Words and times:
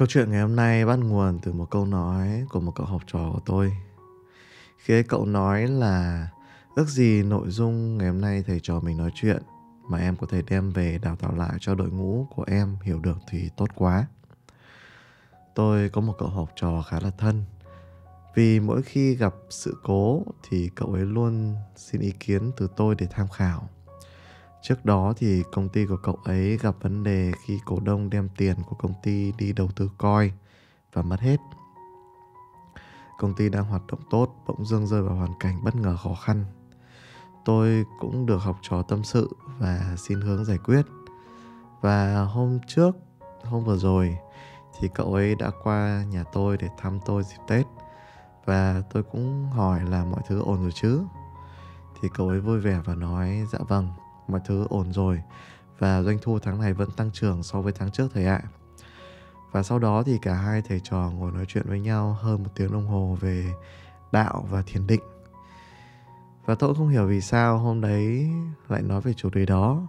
Câu 0.00 0.06
chuyện 0.06 0.30
ngày 0.30 0.40
hôm 0.40 0.56
nay 0.56 0.86
bắt 0.86 0.96
nguồn 0.96 1.38
từ 1.42 1.52
một 1.52 1.70
câu 1.70 1.86
nói 1.86 2.46
của 2.50 2.60
một 2.60 2.72
cậu 2.74 2.86
học 2.86 3.02
trò 3.06 3.30
của 3.32 3.40
tôi. 3.46 3.72
Khi 4.78 4.94
ấy 4.94 5.02
cậu 5.02 5.26
nói 5.26 5.66
là, 5.66 6.28
ước 6.74 6.88
gì 6.88 7.22
nội 7.22 7.50
dung 7.50 7.98
ngày 7.98 8.08
hôm 8.08 8.20
nay 8.20 8.44
thầy 8.46 8.60
trò 8.62 8.80
mình 8.80 8.96
nói 8.96 9.10
chuyện 9.14 9.42
mà 9.88 9.98
em 9.98 10.16
có 10.16 10.26
thể 10.30 10.42
đem 10.42 10.70
về 10.70 10.98
đào 11.02 11.16
tạo 11.16 11.34
lại 11.36 11.56
cho 11.60 11.74
đội 11.74 11.90
ngũ 11.90 12.26
của 12.30 12.44
em 12.46 12.76
hiểu 12.82 13.00
được 13.00 13.18
thì 13.28 13.50
tốt 13.56 13.70
quá. 13.74 14.06
Tôi 15.54 15.88
có 15.88 16.00
một 16.00 16.14
cậu 16.18 16.28
học 16.28 16.50
trò 16.56 16.82
khá 16.82 17.00
là 17.00 17.10
thân. 17.18 17.44
Vì 18.34 18.60
mỗi 18.60 18.82
khi 18.82 19.14
gặp 19.14 19.34
sự 19.50 19.76
cố 19.82 20.22
thì 20.48 20.70
cậu 20.74 20.92
ấy 20.92 21.04
luôn 21.04 21.54
xin 21.76 22.00
ý 22.00 22.12
kiến 22.20 22.50
từ 22.56 22.68
tôi 22.76 22.94
để 22.94 23.06
tham 23.10 23.28
khảo 23.28 23.68
Trước 24.62 24.84
đó 24.84 25.12
thì 25.16 25.42
công 25.52 25.68
ty 25.68 25.86
của 25.86 25.96
cậu 25.96 26.18
ấy 26.24 26.58
gặp 26.58 26.74
vấn 26.80 27.04
đề 27.04 27.32
khi 27.44 27.60
cổ 27.64 27.80
đông 27.80 28.10
đem 28.10 28.28
tiền 28.36 28.56
của 28.68 28.76
công 28.76 28.92
ty 29.02 29.32
đi 29.32 29.52
đầu 29.52 29.68
tư 29.76 29.90
coi 29.98 30.32
và 30.92 31.02
mất 31.02 31.20
hết. 31.20 31.36
Công 33.18 33.34
ty 33.34 33.48
đang 33.48 33.64
hoạt 33.64 33.86
động 33.86 34.00
tốt 34.10 34.34
bỗng 34.46 34.66
dưng 34.66 34.86
rơi 34.86 35.02
vào 35.02 35.14
hoàn 35.14 35.32
cảnh 35.40 35.64
bất 35.64 35.76
ngờ 35.76 35.96
khó 35.96 36.14
khăn. 36.14 36.44
Tôi 37.44 37.84
cũng 38.00 38.26
được 38.26 38.38
học 38.38 38.58
trò 38.62 38.82
tâm 38.82 39.04
sự 39.04 39.30
và 39.58 39.94
xin 39.96 40.20
hướng 40.20 40.44
giải 40.44 40.58
quyết. 40.58 40.82
Và 41.80 42.24
hôm 42.24 42.58
trước, 42.66 42.96
hôm 43.44 43.64
vừa 43.64 43.76
rồi 43.76 44.16
thì 44.80 44.88
cậu 44.94 45.14
ấy 45.14 45.34
đã 45.34 45.50
qua 45.62 46.04
nhà 46.10 46.24
tôi 46.32 46.56
để 46.56 46.68
thăm 46.78 46.98
tôi 47.06 47.22
dịp 47.22 47.38
Tết 47.48 47.66
và 48.44 48.82
tôi 48.92 49.02
cũng 49.02 49.46
hỏi 49.50 49.80
là 49.84 50.04
mọi 50.04 50.20
thứ 50.28 50.40
ổn 50.42 50.60
rồi 50.60 50.72
chứ. 50.74 51.02
Thì 52.00 52.08
cậu 52.14 52.28
ấy 52.28 52.40
vui 52.40 52.60
vẻ 52.60 52.80
và 52.84 52.94
nói 52.94 53.46
dạ 53.52 53.58
vâng, 53.68 53.88
mọi 54.30 54.40
thứ 54.44 54.66
ổn 54.68 54.92
rồi 54.92 55.20
và 55.78 56.02
doanh 56.02 56.18
thu 56.22 56.38
tháng 56.38 56.60
này 56.60 56.72
vẫn 56.72 56.90
tăng 56.90 57.10
trưởng 57.10 57.42
so 57.42 57.60
với 57.60 57.72
tháng 57.72 57.90
trước 57.90 58.10
thầy 58.14 58.26
ạ. 58.26 58.42
Và 59.52 59.62
sau 59.62 59.78
đó 59.78 60.02
thì 60.06 60.18
cả 60.22 60.34
hai 60.34 60.62
thầy 60.62 60.80
trò 60.84 61.10
ngồi 61.10 61.32
nói 61.32 61.44
chuyện 61.48 61.64
với 61.68 61.80
nhau 61.80 62.16
hơn 62.20 62.42
một 62.42 62.50
tiếng 62.54 62.72
đồng 62.72 62.86
hồ 62.86 63.18
về 63.20 63.52
đạo 64.12 64.46
và 64.50 64.62
thiền 64.66 64.86
định. 64.86 65.00
Và 66.46 66.54
tôi 66.54 66.74
không 66.74 66.88
hiểu 66.88 67.06
vì 67.06 67.20
sao 67.20 67.58
hôm 67.58 67.80
đấy 67.80 68.30
lại 68.68 68.82
nói 68.82 69.00
về 69.00 69.12
chủ 69.12 69.30
đề 69.30 69.46
đó. 69.46 69.82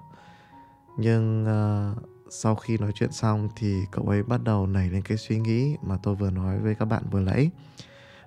Nhưng 0.97 1.43
uh, 1.43 2.03
sau 2.29 2.55
khi 2.55 2.77
nói 2.77 2.91
chuyện 2.95 3.11
xong 3.11 3.49
thì 3.55 3.85
cậu 3.91 4.05
ấy 4.05 4.23
bắt 4.23 4.43
đầu 4.43 4.67
nảy 4.67 4.89
lên 4.89 5.01
cái 5.01 5.17
suy 5.17 5.39
nghĩ 5.39 5.77
mà 5.81 5.97
tôi 6.03 6.15
vừa 6.15 6.29
nói 6.29 6.59
với 6.59 6.75
các 6.75 6.85
bạn 6.85 7.03
vừa 7.11 7.19
nãy. 7.19 7.49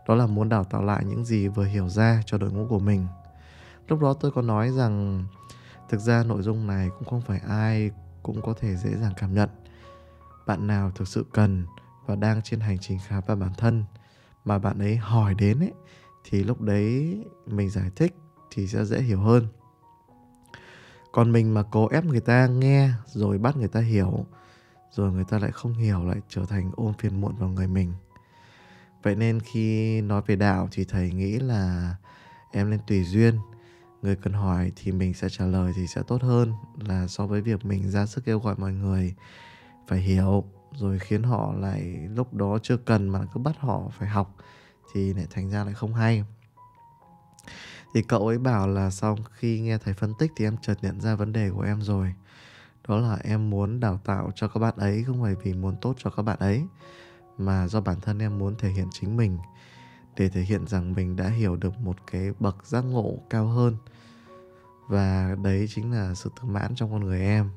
Đó 0.08 0.14
là 0.14 0.26
muốn 0.26 0.48
đào 0.48 0.64
tạo 0.64 0.82
lại 0.82 1.04
những 1.04 1.24
gì 1.24 1.48
vừa 1.48 1.64
hiểu 1.64 1.88
ra 1.88 2.22
cho 2.26 2.38
đội 2.38 2.52
ngũ 2.52 2.66
của 2.68 2.78
mình. 2.78 3.06
Lúc 3.88 4.00
đó 4.00 4.14
tôi 4.20 4.30
có 4.30 4.42
nói 4.42 4.70
rằng 4.70 5.24
thực 5.88 6.00
ra 6.00 6.24
nội 6.24 6.42
dung 6.42 6.66
này 6.66 6.90
cũng 6.98 7.08
không 7.08 7.20
phải 7.20 7.40
ai 7.48 7.90
cũng 8.22 8.42
có 8.42 8.54
thể 8.60 8.76
dễ 8.76 8.90
dàng 8.96 9.12
cảm 9.16 9.34
nhận. 9.34 9.48
Bạn 10.46 10.66
nào 10.66 10.90
thực 10.94 11.08
sự 11.08 11.26
cần 11.32 11.66
và 12.06 12.14
đang 12.14 12.42
trên 12.42 12.60
hành 12.60 12.78
trình 12.78 12.98
khám 13.06 13.22
phá 13.26 13.34
bản 13.34 13.52
thân 13.58 13.84
mà 14.44 14.58
bạn 14.58 14.78
ấy 14.78 14.96
hỏi 14.96 15.34
đến 15.34 15.60
ấy, 15.60 15.72
thì 16.24 16.44
lúc 16.44 16.60
đấy 16.60 17.18
mình 17.46 17.70
giải 17.70 17.90
thích 17.96 18.14
thì 18.50 18.66
sẽ 18.66 18.84
dễ 18.84 19.00
hiểu 19.00 19.20
hơn. 19.20 19.46
Còn 21.12 21.32
mình 21.32 21.54
mà 21.54 21.62
cố 21.62 21.88
ép 21.88 22.04
người 22.04 22.20
ta 22.20 22.46
nghe 22.46 22.90
rồi 23.06 23.38
bắt 23.38 23.56
người 23.56 23.68
ta 23.68 23.80
hiểu, 23.80 24.26
rồi 24.90 25.12
người 25.12 25.24
ta 25.24 25.38
lại 25.38 25.52
không 25.52 25.74
hiểu 25.74 26.04
lại 26.04 26.20
trở 26.28 26.44
thành 26.44 26.70
ôm 26.76 26.92
phiền 26.98 27.20
muộn 27.20 27.36
vào 27.36 27.48
người 27.48 27.66
mình. 27.66 27.92
Vậy 29.02 29.16
nên 29.16 29.40
khi 29.40 30.00
nói 30.00 30.22
về 30.26 30.36
đạo 30.36 30.68
thì 30.72 30.84
thầy 30.84 31.10
nghĩ 31.10 31.38
là 31.38 31.94
em 32.52 32.70
nên 32.70 32.80
tùy 32.86 33.04
duyên 33.04 33.38
người 34.04 34.16
cần 34.16 34.32
hỏi 34.32 34.72
thì 34.76 34.92
mình 34.92 35.14
sẽ 35.14 35.28
trả 35.28 35.44
lời 35.44 35.72
thì 35.76 35.86
sẽ 35.86 36.02
tốt 36.06 36.22
hơn 36.22 36.52
là 36.88 37.06
so 37.06 37.26
với 37.26 37.40
việc 37.40 37.64
mình 37.64 37.90
ra 37.90 38.06
sức 38.06 38.24
kêu 38.24 38.38
gọi 38.38 38.54
mọi 38.58 38.72
người. 38.72 39.14
Phải 39.88 39.98
hiểu, 39.98 40.44
rồi 40.72 40.98
khiến 40.98 41.22
họ 41.22 41.54
lại 41.58 42.08
lúc 42.14 42.34
đó 42.34 42.58
chưa 42.62 42.76
cần 42.76 43.08
mà 43.08 43.20
cứ 43.34 43.40
bắt 43.40 43.56
họ 43.58 43.82
phải 43.98 44.08
học 44.08 44.36
thì 44.92 45.14
lại 45.14 45.26
thành 45.30 45.50
ra 45.50 45.64
lại 45.64 45.74
không 45.74 45.94
hay. 45.94 46.24
Thì 47.94 48.02
cậu 48.02 48.26
ấy 48.26 48.38
bảo 48.38 48.68
là 48.68 48.90
sau 48.90 49.16
khi 49.32 49.60
nghe 49.60 49.78
thầy 49.78 49.94
phân 49.94 50.12
tích 50.18 50.30
thì 50.36 50.46
em 50.46 50.56
chợt 50.62 50.74
nhận 50.82 51.00
ra 51.00 51.14
vấn 51.14 51.32
đề 51.32 51.50
của 51.50 51.62
em 51.62 51.82
rồi. 51.82 52.14
Đó 52.88 52.96
là 52.96 53.18
em 53.24 53.50
muốn 53.50 53.80
đào 53.80 54.00
tạo 54.04 54.30
cho 54.34 54.48
các 54.48 54.60
bạn 54.60 54.74
ấy, 54.76 55.04
không 55.06 55.22
phải 55.22 55.34
vì 55.34 55.54
muốn 55.54 55.76
tốt 55.80 55.94
cho 55.98 56.10
các 56.10 56.22
bạn 56.22 56.38
ấy, 56.38 56.64
mà 57.38 57.68
do 57.68 57.80
bản 57.80 58.00
thân 58.00 58.18
em 58.18 58.38
muốn 58.38 58.54
thể 58.58 58.68
hiện 58.68 58.88
chính 58.92 59.16
mình. 59.16 59.38
Để 60.16 60.28
thể 60.28 60.40
hiện 60.40 60.66
rằng 60.66 60.92
mình 60.92 61.16
đã 61.16 61.28
hiểu 61.28 61.56
được 61.56 61.78
một 61.80 61.96
cái 62.10 62.32
bậc 62.40 62.66
giác 62.66 62.80
ngộ 62.80 63.18
cao 63.30 63.46
hơn 63.46 63.76
và 64.88 65.36
đấy 65.42 65.66
chính 65.70 65.92
là 65.92 66.14
sự 66.14 66.30
tự 66.36 66.48
mãn 66.48 66.74
trong 66.74 66.92
con 66.92 67.04
người 67.04 67.20
em. 67.20 67.50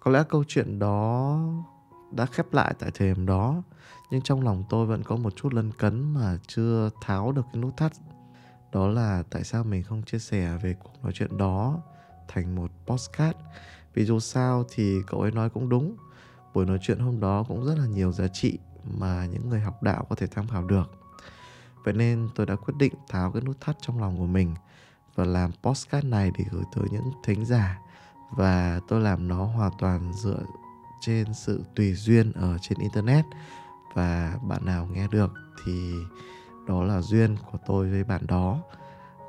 Có 0.00 0.10
lẽ 0.10 0.24
câu 0.28 0.44
chuyện 0.48 0.78
đó 0.78 1.38
đã 2.10 2.26
khép 2.26 2.52
lại 2.52 2.74
tại 2.78 2.90
thời 2.94 3.08
điểm 3.08 3.26
đó, 3.26 3.62
nhưng 4.10 4.20
trong 4.20 4.44
lòng 4.44 4.64
tôi 4.70 4.86
vẫn 4.86 5.02
có 5.02 5.16
một 5.16 5.36
chút 5.36 5.54
lân 5.54 5.72
cấn 5.72 6.14
mà 6.14 6.38
chưa 6.46 6.90
tháo 7.00 7.32
được 7.32 7.42
cái 7.52 7.62
nút 7.62 7.76
thắt. 7.76 7.92
Đó 8.72 8.88
là 8.88 9.22
tại 9.30 9.44
sao 9.44 9.64
mình 9.64 9.82
không 9.82 10.02
chia 10.02 10.18
sẻ 10.18 10.58
về 10.62 10.74
cuộc 10.74 10.92
nói 11.02 11.12
chuyện 11.14 11.38
đó 11.38 11.80
thành 12.28 12.54
một 12.54 12.70
postcard 12.86 13.38
vì 13.94 14.04
dù 14.04 14.20
sao 14.20 14.64
thì 14.70 15.02
cậu 15.06 15.20
ấy 15.20 15.30
nói 15.30 15.50
cũng 15.50 15.68
đúng, 15.68 15.96
buổi 16.54 16.66
nói 16.66 16.78
chuyện 16.82 16.98
hôm 16.98 17.20
đó 17.20 17.44
cũng 17.48 17.66
rất 17.66 17.78
là 17.78 17.86
nhiều 17.86 18.12
giá 18.12 18.28
trị 18.28 18.58
mà 18.98 19.26
những 19.26 19.48
người 19.48 19.60
học 19.60 19.82
đạo 19.82 20.06
có 20.08 20.16
thể 20.16 20.26
tham 20.26 20.48
khảo 20.48 20.64
được. 20.64 20.90
Vậy 21.84 21.94
nên 21.94 22.28
tôi 22.34 22.46
đã 22.46 22.56
quyết 22.56 22.74
định 22.78 22.92
tháo 23.08 23.32
cái 23.32 23.42
nút 23.42 23.60
thắt 23.60 23.76
trong 23.80 24.00
lòng 24.00 24.18
của 24.18 24.26
mình 24.26 24.54
và 25.18 25.24
làm 25.24 25.50
postcard 25.62 26.06
này 26.06 26.30
để 26.38 26.44
gửi 26.50 26.62
tới 26.74 26.84
những 26.90 27.12
thính 27.24 27.44
giả. 27.44 27.78
Và 28.30 28.80
tôi 28.88 29.00
làm 29.00 29.28
nó 29.28 29.44
hoàn 29.44 29.72
toàn 29.78 30.12
dựa 30.12 30.40
trên 31.00 31.34
sự 31.34 31.64
tùy 31.76 31.94
duyên 31.94 32.32
ở 32.32 32.58
trên 32.60 32.78
internet. 32.78 33.24
Và 33.94 34.38
bạn 34.42 34.64
nào 34.64 34.88
nghe 34.92 35.06
được 35.08 35.32
thì 35.64 35.92
đó 36.68 36.82
là 36.82 37.00
duyên 37.00 37.36
của 37.52 37.58
tôi 37.66 37.90
với 37.90 38.04
bạn 38.04 38.26
đó. 38.26 38.58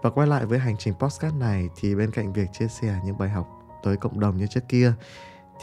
Và 0.01 0.09
quay 0.09 0.27
lại 0.27 0.45
với 0.45 0.59
hành 0.59 0.75
trình 0.77 0.93
postcard 0.99 1.35
này 1.35 1.69
thì 1.75 1.95
bên 1.95 2.11
cạnh 2.11 2.33
việc 2.33 2.47
chia 2.53 2.67
sẻ 2.67 2.99
những 3.05 3.17
bài 3.17 3.29
học 3.29 3.47
tới 3.83 3.97
cộng 3.97 4.19
đồng 4.19 4.37
như 4.37 4.47
trước 4.47 4.63
kia 4.67 4.93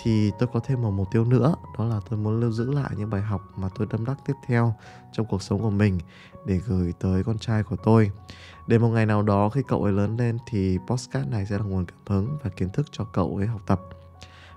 thì 0.02 0.30
tôi 0.38 0.48
có 0.52 0.60
thêm 0.60 0.82
một 0.82 0.90
mục 0.90 1.08
tiêu 1.10 1.24
nữa, 1.24 1.54
đó 1.78 1.84
là 1.84 2.00
tôi 2.10 2.18
muốn 2.18 2.40
lưu 2.40 2.50
giữ 2.50 2.72
lại 2.72 2.90
những 2.96 3.10
bài 3.10 3.22
học 3.22 3.42
mà 3.56 3.68
tôi 3.78 3.86
tâm 3.90 4.04
đắc 4.04 4.18
tiếp 4.26 4.34
theo 4.46 4.74
trong 5.12 5.26
cuộc 5.26 5.42
sống 5.42 5.62
của 5.62 5.70
mình 5.70 5.98
để 6.46 6.60
gửi 6.66 6.92
tới 7.00 7.24
con 7.24 7.38
trai 7.38 7.62
của 7.62 7.76
tôi. 7.76 8.10
Để 8.66 8.78
một 8.78 8.88
ngày 8.88 9.06
nào 9.06 9.22
đó 9.22 9.48
khi 9.48 9.62
cậu 9.68 9.82
ấy 9.84 9.92
lớn 9.92 10.16
lên 10.16 10.38
thì 10.50 10.78
postcard 10.86 11.28
này 11.28 11.46
sẽ 11.46 11.58
là 11.58 11.64
nguồn 11.64 11.84
cảm 11.86 11.98
hứng 12.06 12.38
và 12.42 12.50
kiến 12.50 12.68
thức 12.68 12.86
cho 12.92 13.04
cậu 13.04 13.36
ấy 13.36 13.46
học 13.46 13.60
tập. 13.66 13.80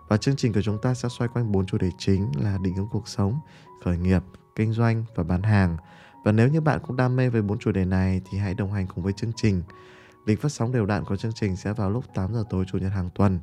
Và 0.08 0.18
chương 0.18 0.36
trình 0.36 0.54
của 0.54 0.62
chúng 0.62 0.82
ta 0.82 0.94
sẽ 0.94 1.10
xoay 1.10 1.28
quanh 1.34 1.52
bốn 1.52 1.66
chủ 1.66 1.78
đề 1.78 1.90
chính 1.98 2.32
là 2.38 2.58
định 2.62 2.76
hướng 2.76 2.88
cuộc 2.92 3.08
sống, 3.08 3.40
khởi 3.84 3.98
nghiệp, 3.98 4.24
kinh 4.56 4.74
doanh 4.74 5.04
và 5.16 5.24
bán 5.24 5.44
hàng. 5.44 5.78
Và 6.26 6.32
nếu 6.32 6.48
như 6.48 6.62
bạn 6.62 6.80
cũng 6.88 6.96
đam 6.96 7.16
mê 7.16 7.30
với 7.30 7.42
bốn 7.42 7.60
chủ 7.60 7.72
đề 7.72 7.86
này 7.86 8.22
thì 8.30 8.38
hãy 8.38 8.54
đồng 8.54 8.72
hành 8.72 8.88
cùng 8.88 9.04
với 9.04 9.14
chương 9.14 9.32
trình. 9.36 9.64
Lịch 10.26 10.42
phát 10.42 10.52
sóng 10.52 10.72
đều 10.72 10.86
đặn 10.86 11.06
của 11.06 11.16
chương 11.16 11.34
trình 11.36 11.56
sẽ 11.56 11.74
vào 11.74 11.90
lúc 11.90 12.06
8 12.14 12.34
giờ 12.34 12.44
tối 12.50 12.66
chủ 12.72 12.78
nhật 12.78 12.92
hàng 12.92 13.10
tuần. 13.16 13.40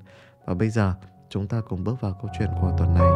Và 0.47 0.55
bây 0.55 0.71
giờ 0.71 0.95
chúng 1.29 1.49
ta 1.49 1.61
cùng 1.61 1.85
bước 1.85 2.01
vào 2.01 2.19
câu 2.23 2.31
chuyện 2.39 2.49
của 2.61 2.73
tuần 2.79 2.95
này. 2.95 3.11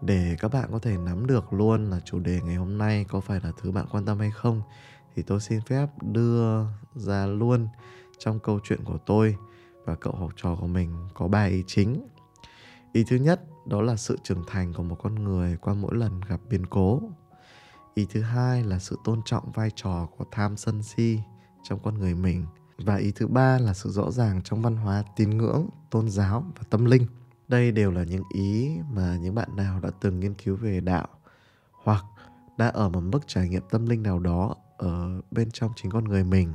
Để 0.00 0.36
các 0.38 0.52
bạn 0.52 0.68
có 0.72 0.78
thể 0.78 0.96
nắm 0.96 1.26
được 1.26 1.52
luôn 1.52 1.90
là 1.90 2.00
chủ 2.04 2.18
đề 2.18 2.40
ngày 2.44 2.54
hôm 2.54 2.78
nay 2.78 3.06
có 3.08 3.20
phải 3.20 3.40
là 3.44 3.52
thứ 3.62 3.72
bạn 3.72 3.86
quan 3.90 4.04
tâm 4.04 4.18
hay 4.18 4.30
không, 4.30 4.62
thì 5.14 5.22
tôi 5.22 5.40
xin 5.40 5.60
phép 5.60 5.86
đưa 6.02 6.64
ra 6.94 7.26
luôn 7.26 7.68
trong 8.18 8.38
câu 8.38 8.60
chuyện 8.64 8.84
của 8.84 8.98
tôi 9.06 9.36
và 9.84 9.94
cậu 9.94 10.12
học 10.12 10.30
trò 10.36 10.56
của 10.60 10.66
mình 10.66 11.08
có 11.14 11.28
ba 11.28 11.44
ý 11.44 11.64
chính. 11.66 12.06
Ý 12.92 13.04
thứ 13.08 13.16
nhất, 13.16 13.40
đó 13.66 13.82
là 13.82 13.96
sự 13.96 14.18
trưởng 14.22 14.42
thành 14.46 14.72
của 14.72 14.82
một 14.82 14.96
con 15.02 15.14
người 15.14 15.56
qua 15.56 15.74
mỗi 15.74 15.94
lần 15.94 16.20
gặp 16.28 16.40
biến 16.50 16.66
cố. 16.66 17.00
Ý 17.94 18.06
thứ 18.10 18.22
hai 18.22 18.64
là 18.64 18.78
sự 18.78 18.98
tôn 19.04 19.20
trọng 19.24 19.52
vai 19.52 19.70
trò 19.74 20.08
của 20.16 20.24
tham 20.30 20.56
sân 20.56 20.82
si 20.82 21.20
trong 21.62 21.78
con 21.82 21.98
người 21.98 22.14
mình 22.14 22.46
và 22.78 22.96
ý 22.96 23.12
thứ 23.12 23.26
ba 23.26 23.58
là 23.58 23.74
sự 23.74 23.90
rõ 23.90 24.10
ràng 24.10 24.42
trong 24.42 24.62
văn 24.62 24.76
hóa 24.76 25.04
tín 25.16 25.30
ngưỡng, 25.30 25.68
tôn 25.90 26.10
giáo 26.10 26.44
và 26.56 26.62
tâm 26.70 26.84
linh. 26.84 27.06
Đây 27.48 27.72
đều 27.72 27.90
là 27.90 28.04
những 28.04 28.22
ý 28.34 28.78
mà 28.92 29.16
những 29.16 29.34
bạn 29.34 29.56
nào 29.56 29.80
đã 29.80 29.90
từng 30.00 30.20
nghiên 30.20 30.34
cứu 30.34 30.56
về 30.56 30.80
đạo 30.80 31.08
hoặc 31.84 32.04
đã 32.58 32.68
ở 32.68 32.88
một 32.88 33.00
mức 33.00 33.20
trải 33.26 33.48
nghiệm 33.48 33.62
tâm 33.70 33.86
linh 33.86 34.02
nào 34.02 34.18
đó 34.18 34.54
ở 34.76 35.20
bên 35.30 35.50
trong 35.50 35.72
chính 35.76 35.90
con 35.90 36.04
người 36.04 36.24
mình 36.24 36.54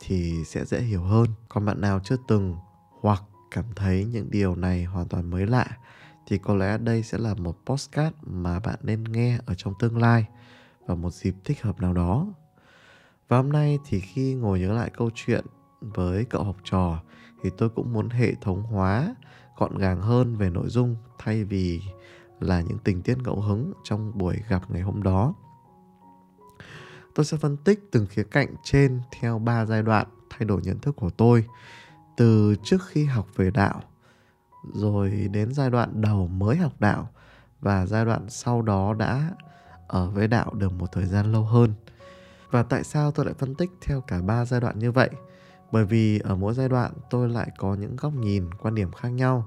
thì 0.00 0.44
sẽ 0.44 0.64
dễ 0.64 0.80
hiểu 0.80 1.02
hơn. 1.02 1.26
Còn 1.48 1.64
bạn 1.64 1.80
nào 1.80 2.00
chưa 2.04 2.16
từng 2.28 2.56
hoặc 3.00 3.22
cảm 3.50 3.64
thấy 3.76 4.04
những 4.04 4.30
điều 4.30 4.54
này 4.54 4.84
hoàn 4.84 5.08
toàn 5.08 5.30
mới 5.30 5.46
lạ 5.46 5.66
thì 6.26 6.38
có 6.38 6.54
lẽ 6.54 6.78
đây 6.78 7.02
sẽ 7.02 7.18
là 7.18 7.34
một 7.34 7.58
postcard 7.66 8.16
mà 8.22 8.60
bạn 8.60 8.78
nên 8.82 9.04
nghe 9.04 9.38
ở 9.46 9.54
trong 9.54 9.74
tương 9.78 9.98
lai 9.98 10.26
vào 10.86 10.96
một 10.96 11.14
dịp 11.14 11.34
thích 11.44 11.62
hợp 11.62 11.80
nào 11.80 11.92
đó. 11.92 12.26
Và 13.28 13.36
hôm 13.36 13.52
nay 13.52 13.78
thì 13.86 14.00
khi 14.00 14.34
ngồi 14.34 14.60
nhớ 14.60 14.72
lại 14.72 14.90
câu 14.96 15.10
chuyện 15.14 15.44
với 15.80 16.24
cậu 16.24 16.44
học 16.44 16.56
trò 16.64 16.98
thì 17.42 17.50
tôi 17.58 17.68
cũng 17.68 17.92
muốn 17.92 18.08
hệ 18.08 18.34
thống 18.34 18.62
hóa 18.62 19.14
gọn 19.56 19.78
gàng 19.78 20.00
hơn 20.00 20.36
về 20.36 20.50
nội 20.50 20.68
dung 20.68 20.96
thay 21.18 21.44
vì 21.44 21.80
là 22.40 22.60
những 22.60 22.78
tình 22.78 23.02
tiết 23.02 23.18
ngẫu 23.18 23.40
hứng 23.40 23.72
trong 23.84 24.18
buổi 24.18 24.36
gặp 24.48 24.70
ngày 24.70 24.82
hôm 24.82 25.02
đó. 25.02 25.34
Tôi 27.14 27.24
sẽ 27.24 27.36
phân 27.36 27.56
tích 27.56 27.88
từng 27.92 28.06
khía 28.06 28.22
cạnh 28.22 28.54
trên 28.62 29.00
theo 29.20 29.38
3 29.38 29.64
giai 29.64 29.82
đoạn 29.82 30.06
thay 30.30 30.44
đổi 30.44 30.60
nhận 30.64 30.78
thức 30.78 30.96
của 30.96 31.10
tôi, 31.10 31.44
từ 32.16 32.56
trước 32.62 32.82
khi 32.86 33.04
học 33.04 33.26
về 33.36 33.50
đạo, 33.50 33.82
rồi 34.72 35.10
đến 35.32 35.52
giai 35.52 35.70
đoạn 35.70 36.00
đầu 36.00 36.28
mới 36.28 36.56
học 36.56 36.72
đạo 36.78 37.08
và 37.60 37.86
giai 37.86 38.04
đoạn 38.04 38.26
sau 38.28 38.62
đó 38.62 38.94
đã 38.94 39.30
ở 39.86 40.10
với 40.10 40.28
đạo 40.28 40.54
được 40.54 40.72
một 40.72 40.92
thời 40.92 41.06
gian 41.06 41.32
lâu 41.32 41.44
hơn. 41.44 41.74
Và 42.50 42.62
tại 42.62 42.84
sao 42.84 43.12
tôi 43.12 43.26
lại 43.26 43.34
phân 43.38 43.54
tích 43.54 43.70
theo 43.80 44.00
cả 44.00 44.22
ba 44.22 44.44
giai 44.44 44.60
đoạn 44.60 44.78
như 44.78 44.92
vậy? 44.92 45.10
Bởi 45.72 45.84
vì 45.84 46.18
ở 46.18 46.36
mỗi 46.36 46.54
giai 46.54 46.68
đoạn 46.68 46.92
tôi 47.10 47.28
lại 47.28 47.50
có 47.58 47.74
những 47.74 47.96
góc 47.96 48.12
nhìn, 48.14 48.54
quan 48.54 48.74
điểm 48.74 48.92
khác 48.92 49.08
nhau. 49.08 49.46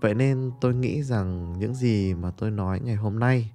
Vậy 0.00 0.14
nên 0.14 0.50
tôi 0.60 0.74
nghĩ 0.74 1.02
rằng 1.02 1.58
những 1.58 1.74
gì 1.74 2.14
mà 2.14 2.30
tôi 2.36 2.50
nói 2.50 2.80
ngày 2.80 2.96
hôm 2.96 3.18
nay 3.18 3.52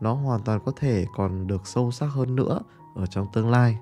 nó 0.00 0.14
hoàn 0.14 0.42
toàn 0.42 0.60
có 0.64 0.72
thể 0.76 1.06
còn 1.16 1.46
được 1.46 1.66
sâu 1.66 1.90
sắc 1.90 2.06
hơn 2.06 2.36
nữa 2.36 2.60
ở 2.94 3.06
trong 3.06 3.26
tương 3.32 3.50
lai. 3.50 3.78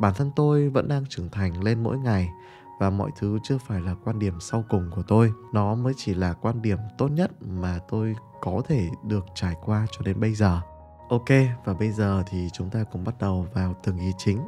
Bản 0.00 0.14
thân 0.16 0.30
tôi 0.36 0.68
vẫn 0.68 0.88
đang 0.88 1.04
trưởng 1.08 1.28
thành 1.30 1.64
lên 1.64 1.82
mỗi 1.82 1.98
ngày 1.98 2.30
và 2.78 2.90
mọi 2.90 3.10
thứ 3.18 3.38
chưa 3.42 3.58
phải 3.58 3.80
là 3.80 3.94
quan 4.04 4.18
điểm 4.18 4.40
sau 4.40 4.64
cùng 4.68 4.90
của 4.94 5.02
tôi 5.02 5.32
nó 5.52 5.74
mới 5.74 5.92
chỉ 5.96 6.14
là 6.14 6.32
quan 6.32 6.62
điểm 6.62 6.78
tốt 6.98 7.08
nhất 7.08 7.30
mà 7.42 7.78
tôi 7.88 8.16
có 8.40 8.62
thể 8.68 8.88
được 9.02 9.24
trải 9.34 9.54
qua 9.64 9.86
cho 9.90 10.02
đến 10.04 10.20
bây 10.20 10.34
giờ 10.34 10.60
ok 11.08 11.28
và 11.64 11.74
bây 11.74 11.90
giờ 11.90 12.22
thì 12.30 12.48
chúng 12.52 12.70
ta 12.70 12.84
cùng 12.92 13.04
bắt 13.04 13.14
đầu 13.20 13.46
vào 13.54 13.74
từng 13.84 13.98
ý 13.98 14.12
chính 14.18 14.38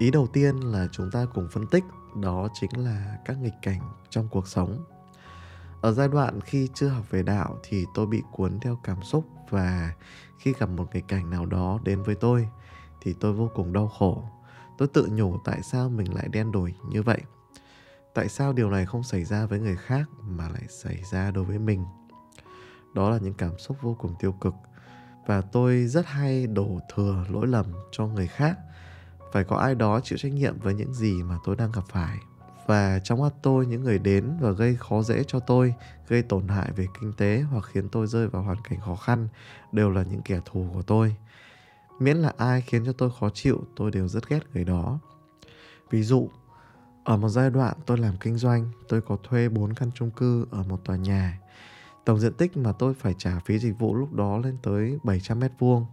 ý 0.00 0.10
đầu 0.10 0.26
tiên 0.26 0.56
là 0.56 0.88
chúng 0.92 1.10
ta 1.10 1.26
cùng 1.34 1.48
phân 1.48 1.66
tích, 1.66 1.84
đó 2.22 2.48
chính 2.54 2.70
là 2.84 3.18
các 3.24 3.38
nghịch 3.38 3.54
cảnh 3.62 3.80
trong 4.10 4.28
cuộc 4.28 4.48
sống. 4.48 4.84
Ở 5.80 5.92
giai 5.92 6.08
đoạn 6.08 6.40
khi 6.40 6.68
chưa 6.74 6.88
học 6.88 7.04
về 7.10 7.22
đạo 7.22 7.58
thì 7.62 7.84
tôi 7.94 8.06
bị 8.06 8.22
cuốn 8.32 8.60
theo 8.60 8.78
cảm 8.84 9.02
xúc 9.02 9.24
và 9.50 9.94
khi 10.38 10.54
gặp 10.58 10.68
một 10.68 10.94
nghịch 10.94 11.08
cảnh 11.08 11.30
nào 11.30 11.46
đó 11.46 11.78
đến 11.84 12.02
với 12.02 12.14
tôi 12.14 12.48
thì 13.02 13.14
tôi 13.20 13.32
vô 13.32 13.50
cùng 13.54 13.72
đau 13.72 13.88
khổ. 13.88 14.24
Tôi 14.78 14.88
tự 14.88 15.08
nhủ 15.12 15.38
tại 15.44 15.62
sao 15.62 15.88
mình 15.88 16.14
lại 16.14 16.28
đen 16.32 16.52
đổi 16.52 16.74
như 16.90 17.02
vậy? 17.02 17.20
Tại 18.14 18.28
sao 18.28 18.52
điều 18.52 18.70
này 18.70 18.86
không 18.86 19.02
xảy 19.02 19.24
ra 19.24 19.46
với 19.46 19.60
người 19.60 19.76
khác 19.76 20.08
mà 20.22 20.48
lại 20.48 20.64
xảy 20.68 21.02
ra 21.12 21.30
đối 21.30 21.44
với 21.44 21.58
mình? 21.58 21.84
Đó 22.94 23.10
là 23.10 23.18
những 23.18 23.34
cảm 23.34 23.58
xúc 23.58 23.76
vô 23.82 23.96
cùng 23.98 24.14
tiêu 24.20 24.32
cực 24.32 24.54
và 25.26 25.40
tôi 25.40 25.86
rất 25.86 26.06
hay 26.06 26.46
đổ 26.46 26.78
thừa 26.94 27.24
lỗi 27.28 27.46
lầm 27.46 27.66
cho 27.92 28.06
người 28.06 28.26
khác 28.26 28.58
phải 29.32 29.44
có 29.44 29.56
ai 29.56 29.74
đó 29.74 30.00
chịu 30.04 30.18
trách 30.18 30.32
nhiệm 30.32 30.58
với 30.58 30.74
những 30.74 30.94
gì 30.94 31.22
mà 31.22 31.38
tôi 31.44 31.56
đang 31.56 31.72
gặp 31.72 31.84
phải. 31.88 32.18
Và 32.66 33.00
trong 33.04 33.20
mắt 33.20 33.32
tôi, 33.42 33.66
những 33.66 33.84
người 33.84 33.98
đến 33.98 34.36
và 34.40 34.50
gây 34.50 34.76
khó 34.76 35.02
dễ 35.02 35.24
cho 35.26 35.40
tôi, 35.40 35.74
gây 36.08 36.22
tổn 36.22 36.48
hại 36.48 36.70
về 36.76 36.86
kinh 37.00 37.12
tế 37.12 37.44
hoặc 37.50 37.64
khiến 37.64 37.88
tôi 37.88 38.06
rơi 38.06 38.28
vào 38.28 38.42
hoàn 38.42 38.62
cảnh 38.62 38.80
khó 38.80 38.96
khăn 38.96 39.28
đều 39.72 39.90
là 39.90 40.02
những 40.02 40.22
kẻ 40.22 40.40
thù 40.44 40.66
của 40.74 40.82
tôi. 40.82 41.16
Miễn 41.98 42.16
là 42.16 42.32
ai 42.36 42.60
khiến 42.60 42.86
cho 42.86 42.92
tôi 42.92 43.10
khó 43.20 43.30
chịu, 43.34 43.64
tôi 43.76 43.90
đều 43.90 44.08
rất 44.08 44.28
ghét 44.28 44.40
người 44.54 44.64
đó. 44.64 44.98
Ví 45.90 46.02
dụ, 46.02 46.30
ở 47.04 47.16
một 47.16 47.28
giai 47.28 47.50
đoạn 47.50 47.76
tôi 47.86 47.98
làm 47.98 48.16
kinh 48.20 48.36
doanh, 48.36 48.70
tôi 48.88 49.00
có 49.00 49.16
thuê 49.22 49.48
4 49.48 49.74
căn 49.74 49.90
chung 49.94 50.10
cư 50.10 50.46
ở 50.50 50.62
một 50.62 50.84
tòa 50.84 50.96
nhà. 50.96 51.40
Tổng 52.04 52.20
diện 52.20 52.32
tích 52.32 52.56
mà 52.56 52.72
tôi 52.72 52.94
phải 52.94 53.14
trả 53.18 53.38
phí 53.38 53.58
dịch 53.58 53.78
vụ 53.78 53.94
lúc 53.94 54.12
đó 54.12 54.38
lên 54.38 54.56
tới 54.62 54.98
700 55.02 55.40
mét 55.40 55.52
vuông 55.58 55.86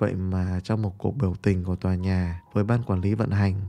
vậy 0.00 0.14
mà 0.14 0.60
trong 0.64 0.82
một 0.82 0.98
cuộc 0.98 1.16
biểu 1.16 1.34
tình 1.42 1.64
của 1.64 1.76
tòa 1.76 1.94
nhà 1.94 2.42
với 2.52 2.64
ban 2.64 2.82
quản 2.82 3.00
lý 3.00 3.14
vận 3.14 3.30
hành, 3.30 3.60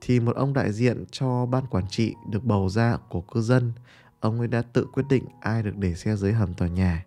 thì 0.00 0.20
một 0.20 0.36
ông 0.36 0.52
đại 0.52 0.72
diện 0.72 1.04
cho 1.10 1.46
ban 1.46 1.66
quản 1.66 1.88
trị 1.88 2.14
được 2.30 2.44
bầu 2.44 2.68
ra 2.68 2.96
của 3.08 3.20
cư 3.20 3.40
dân, 3.40 3.72
ông 4.20 4.38
ấy 4.38 4.48
đã 4.48 4.62
tự 4.72 4.86
quyết 4.92 5.04
định 5.08 5.24
ai 5.40 5.62
được 5.62 5.76
để 5.76 5.94
xe 5.94 6.16
dưới 6.16 6.32
hầm 6.32 6.54
tòa 6.54 6.68
nhà 6.68 7.04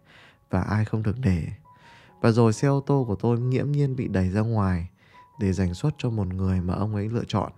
và 0.49 0.61
ai 0.61 0.85
không 0.85 1.03
được 1.03 1.15
để 1.19 1.47
và 2.21 2.31
rồi 2.31 2.53
xe 2.53 2.67
ô 2.67 2.83
tô 2.85 3.05
của 3.07 3.15
tôi 3.15 3.39
nghiễm 3.39 3.71
nhiên 3.71 3.95
bị 3.95 4.07
đẩy 4.07 4.29
ra 4.29 4.41
ngoài 4.41 4.89
để 5.39 5.53
dành 5.53 5.73
suất 5.73 5.93
cho 5.97 6.09
một 6.09 6.27
người 6.27 6.61
mà 6.61 6.73
ông 6.73 6.95
ấy 6.95 7.09
lựa 7.09 7.23
chọn. 7.27 7.51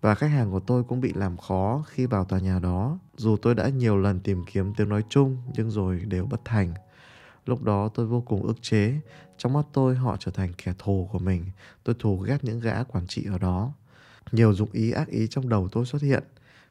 Và 0.00 0.14
khách 0.14 0.30
hàng 0.30 0.50
của 0.50 0.60
tôi 0.60 0.84
cũng 0.84 1.00
bị 1.00 1.12
làm 1.14 1.36
khó 1.36 1.84
khi 1.86 2.06
vào 2.06 2.24
tòa 2.24 2.38
nhà 2.38 2.58
đó. 2.58 2.98
Dù 3.16 3.36
tôi 3.36 3.54
đã 3.54 3.68
nhiều 3.68 3.96
lần 3.96 4.20
tìm 4.20 4.44
kiếm 4.52 4.74
tiếng 4.74 4.88
nói 4.88 5.04
chung 5.08 5.36
nhưng 5.54 5.70
rồi 5.70 5.98
đều 5.98 6.26
bất 6.26 6.40
thành. 6.44 6.74
Lúc 7.46 7.62
đó 7.62 7.88
tôi 7.94 8.06
vô 8.06 8.20
cùng 8.20 8.42
ức 8.42 8.62
chế. 8.62 9.00
Trong 9.38 9.52
mắt 9.52 9.66
tôi, 9.72 9.94
họ 9.94 10.16
trở 10.20 10.30
thành 10.30 10.52
kẻ 10.64 10.74
thù 10.78 11.08
của 11.12 11.18
mình. 11.18 11.44
Tôi 11.84 11.94
thù 11.98 12.16
ghét 12.16 12.44
những 12.44 12.60
gã 12.60 12.82
quản 12.82 13.06
trị 13.06 13.26
ở 13.30 13.38
đó. 13.38 13.72
Nhiều 14.32 14.54
dụng 14.54 14.68
ý 14.72 14.90
ác 14.90 15.08
ý 15.08 15.26
trong 15.30 15.48
đầu 15.48 15.68
tôi 15.72 15.86
xuất 15.86 16.02
hiện. 16.02 16.22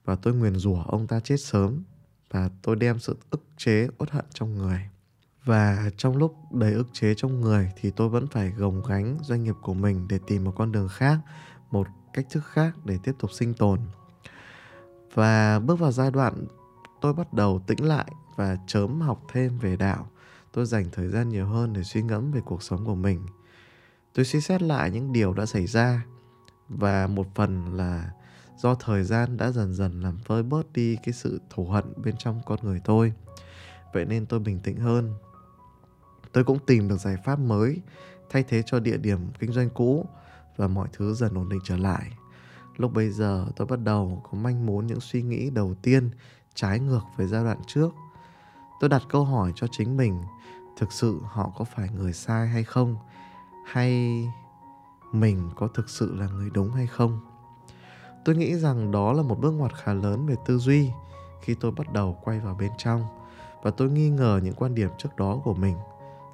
Và 0.05 0.15
tôi 0.15 0.33
nguyền 0.33 0.55
rủa 0.55 0.83
ông 0.83 1.07
ta 1.07 1.19
chết 1.19 1.37
sớm. 1.37 1.83
Và 2.31 2.49
tôi 2.61 2.75
đem 2.75 2.99
sự 2.99 3.17
ức 3.29 3.41
chế, 3.57 3.87
uất 3.97 4.11
hận 4.11 4.25
trong 4.33 4.57
người 4.57 4.89
và 5.45 5.89
trong 5.97 6.17
lúc 6.17 6.35
đầy 6.51 6.73
ức 6.73 6.87
chế 6.93 7.13
trong 7.17 7.41
người 7.41 7.71
thì 7.75 7.91
tôi 7.91 8.09
vẫn 8.09 8.27
phải 8.27 8.49
gồng 8.49 8.81
gánh 8.89 9.17
doanh 9.21 9.43
nghiệp 9.43 9.55
của 9.61 9.73
mình 9.73 10.07
để 10.07 10.19
tìm 10.27 10.43
một 10.43 10.53
con 10.55 10.71
đường 10.71 10.89
khác, 10.89 11.19
một 11.71 11.87
cách 12.13 12.25
thức 12.29 12.45
khác 12.45 12.73
để 12.85 12.97
tiếp 13.03 13.11
tục 13.19 13.31
sinh 13.31 13.53
tồn 13.53 13.79
và 15.13 15.59
bước 15.59 15.79
vào 15.79 15.91
giai 15.91 16.11
đoạn, 16.11 16.45
tôi 17.01 17.13
bắt 17.13 17.33
đầu 17.33 17.61
tĩnh 17.67 17.85
lại 17.85 18.11
và 18.35 18.57
chớm 18.67 19.01
học 19.01 19.21
thêm 19.33 19.57
về 19.57 19.75
đạo 19.75 20.07
tôi 20.55 20.65
dành 20.65 20.85
thời 20.91 21.07
gian 21.07 21.29
nhiều 21.29 21.45
hơn 21.45 21.73
để 21.73 21.83
suy 21.83 22.01
ngẫm 22.01 22.31
về 22.31 22.41
cuộc 22.45 22.63
sống 22.63 22.85
của 22.85 22.95
mình 22.95 23.25
tôi 24.13 24.25
suy 24.25 24.41
xét 24.41 24.61
lại 24.61 24.91
những 24.91 25.13
điều 25.13 25.33
đã 25.33 25.45
xảy 25.45 25.67
ra 25.67 26.05
và 26.69 27.07
một 27.07 27.27
phần 27.35 27.77
là 27.77 28.11
do 28.57 28.75
thời 28.75 29.03
gian 29.03 29.37
đã 29.37 29.51
dần 29.51 29.73
dần 29.73 30.01
làm 30.01 30.17
vơi 30.25 30.43
bớt 30.43 30.73
đi 30.73 30.97
cái 31.03 31.13
sự 31.13 31.41
thù 31.49 31.65
hận 31.65 31.85
bên 32.03 32.15
trong 32.17 32.41
con 32.45 32.59
người 32.63 32.81
tôi 32.85 33.13
vậy 33.93 34.05
nên 34.05 34.25
tôi 34.25 34.39
bình 34.39 34.59
tĩnh 34.59 34.77
hơn 34.77 35.13
tôi 36.31 36.43
cũng 36.43 36.59
tìm 36.65 36.87
được 36.87 36.97
giải 36.97 37.17
pháp 37.25 37.39
mới 37.39 37.81
thay 38.29 38.43
thế 38.43 38.63
cho 38.65 38.79
địa 38.79 38.97
điểm 38.97 39.19
kinh 39.39 39.51
doanh 39.51 39.69
cũ 39.69 40.05
và 40.57 40.67
mọi 40.67 40.87
thứ 40.93 41.13
dần 41.13 41.33
ổn 41.33 41.49
định 41.49 41.59
trở 41.63 41.77
lại. 41.77 42.11
Lúc 42.77 42.93
bây 42.93 43.09
giờ 43.09 43.45
tôi 43.55 43.67
bắt 43.67 43.79
đầu 43.83 44.23
có 44.31 44.37
manh 44.37 44.65
muốn 44.65 44.87
những 44.87 44.99
suy 44.99 45.21
nghĩ 45.21 45.49
đầu 45.49 45.75
tiên 45.81 46.09
trái 46.55 46.79
ngược 46.79 47.01
với 47.17 47.27
giai 47.27 47.43
đoạn 47.43 47.57
trước. 47.67 47.89
Tôi 48.79 48.89
đặt 48.89 49.01
câu 49.09 49.25
hỏi 49.25 49.51
cho 49.55 49.67
chính 49.71 49.97
mình, 49.97 50.21
thực 50.77 50.91
sự 50.91 51.21
họ 51.23 51.51
có 51.57 51.65
phải 51.65 51.89
người 51.89 52.13
sai 52.13 52.47
hay 52.47 52.63
không? 52.63 52.95
Hay 53.65 54.23
mình 55.11 55.49
có 55.55 55.67
thực 55.67 55.89
sự 55.89 56.15
là 56.15 56.27
người 56.27 56.49
đúng 56.49 56.71
hay 56.71 56.87
không? 56.87 57.19
Tôi 58.25 58.35
nghĩ 58.35 58.55
rằng 58.55 58.91
đó 58.91 59.13
là 59.13 59.23
một 59.23 59.39
bước 59.39 59.51
ngoặt 59.51 59.73
khá 59.75 59.93
lớn 59.93 60.25
về 60.25 60.35
tư 60.45 60.57
duy 60.57 60.91
khi 61.41 61.55
tôi 61.55 61.71
bắt 61.71 61.93
đầu 61.93 62.17
quay 62.23 62.39
vào 62.39 62.55
bên 62.59 62.71
trong. 62.77 63.03
Và 63.63 63.71
tôi 63.71 63.89
nghi 63.89 64.09
ngờ 64.09 64.39
những 64.43 64.55
quan 64.55 64.75
điểm 64.75 64.89
trước 64.97 65.15
đó 65.17 65.41
của 65.43 65.53
mình. 65.53 65.77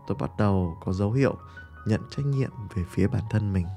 Tôi 0.08 0.18
bắt 0.20 0.32
đầu 0.38 0.78
có 0.86 0.94
dấu 0.94 1.12
hiệu 1.12 1.36
nhận 1.88 2.02
trách 2.10 2.26
nhiệm 2.26 2.52
về 2.76 2.84
phía 2.90 3.08
bản 3.08 3.24
thân 3.30 3.54
mình. 3.54 3.68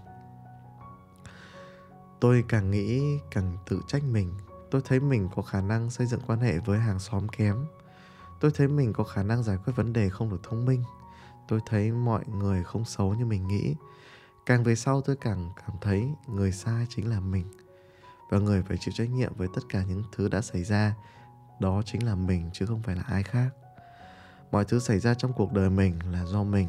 Tôi 2.20 2.44
càng 2.48 2.70
nghĩ 2.70 3.18
càng 3.30 3.58
tự 3.68 3.80
trách 3.86 4.02
mình. 4.04 4.34
Tôi 4.70 4.82
thấy 4.84 5.00
mình 5.00 5.28
có 5.36 5.42
khả 5.42 5.60
năng 5.60 5.90
xây 5.90 6.06
dựng 6.06 6.20
quan 6.26 6.38
hệ 6.38 6.58
với 6.58 6.78
hàng 6.78 6.98
xóm 6.98 7.28
kém 7.28 7.56
tôi 8.40 8.50
thấy 8.54 8.68
mình 8.68 8.92
có 8.92 9.04
khả 9.04 9.22
năng 9.22 9.42
giải 9.42 9.58
quyết 9.64 9.72
vấn 9.76 9.92
đề 9.92 10.08
không 10.08 10.30
được 10.30 10.40
thông 10.42 10.64
minh. 10.64 10.84
Tôi 11.48 11.60
thấy 11.66 11.92
mọi 11.92 12.24
người 12.26 12.64
không 12.64 12.84
xấu 12.84 13.14
như 13.14 13.24
mình 13.24 13.48
nghĩ. 13.48 13.74
Càng 14.46 14.64
về 14.64 14.74
sau 14.74 15.00
tôi 15.00 15.16
càng 15.16 15.50
cảm 15.56 15.76
thấy 15.80 16.08
người 16.26 16.52
sai 16.52 16.86
chính 16.88 17.10
là 17.10 17.20
mình. 17.20 17.46
Và 18.30 18.38
người 18.38 18.62
phải 18.62 18.76
chịu 18.80 18.94
trách 18.96 19.10
nhiệm 19.10 19.34
với 19.36 19.48
tất 19.54 19.62
cả 19.68 19.84
những 19.88 20.02
thứ 20.12 20.28
đã 20.28 20.40
xảy 20.40 20.64
ra. 20.64 20.94
Đó 21.60 21.82
chính 21.84 22.06
là 22.06 22.14
mình 22.14 22.50
chứ 22.52 22.66
không 22.66 22.82
phải 22.82 22.96
là 22.96 23.02
ai 23.06 23.22
khác. 23.22 23.48
Mọi 24.50 24.64
thứ 24.64 24.78
xảy 24.78 24.98
ra 24.98 25.14
trong 25.14 25.32
cuộc 25.32 25.52
đời 25.52 25.70
mình 25.70 26.12
là 26.12 26.24
do 26.24 26.44
mình. 26.44 26.68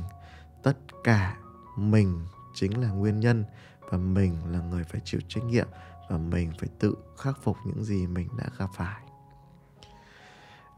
Tất 0.63 0.77
cả 1.03 1.37
mình 1.77 2.25
chính 2.53 2.81
là 2.81 2.89
nguyên 2.89 3.19
nhân 3.19 3.45
và 3.89 3.97
mình 3.97 4.37
là 4.51 4.59
người 4.59 4.83
phải 4.83 5.01
chịu 5.05 5.21
trách 5.27 5.43
nhiệm 5.43 5.67
và 6.09 6.17
mình 6.17 6.51
phải 6.59 6.69
tự 6.79 6.95
khắc 7.17 7.37
phục 7.43 7.57
những 7.65 7.83
gì 7.83 8.07
mình 8.07 8.27
đã 8.37 8.45
gặp 8.57 8.69
phải 8.75 9.04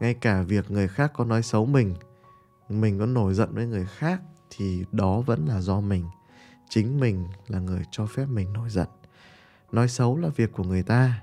ngay 0.00 0.14
cả 0.14 0.42
việc 0.42 0.70
người 0.70 0.88
khác 0.88 1.12
có 1.14 1.24
nói 1.24 1.42
xấu 1.42 1.66
mình 1.66 1.94
mình 2.68 2.98
có 2.98 3.06
nổi 3.06 3.34
giận 3.34 3.54
với 3.54 3.66
người 3.66 3.86
khác 3.86 4.20
thì 4.50 4.84
đó 4.92 5.20
vẫn 5.20 5.46
là 5.46 5.60
do 5.60 5.80
mình. 5.80 6.04
Chính 6.68 7.00
mình 7.00 7.28
là 7.48 7.58
người 7.58 7.82
cho 7.90 8.06
phép 8.06 8.26
mình 8.26 8.52
nổi 8.52 8.70
giận. 8.70 8.88
Nói 9.72 9.88
xấu 9.88 10.16
là 10.16 10.28
việc 10.28 10.52
của 10.52 10.64
người 10.64 10.82
ta, 10.82 11.22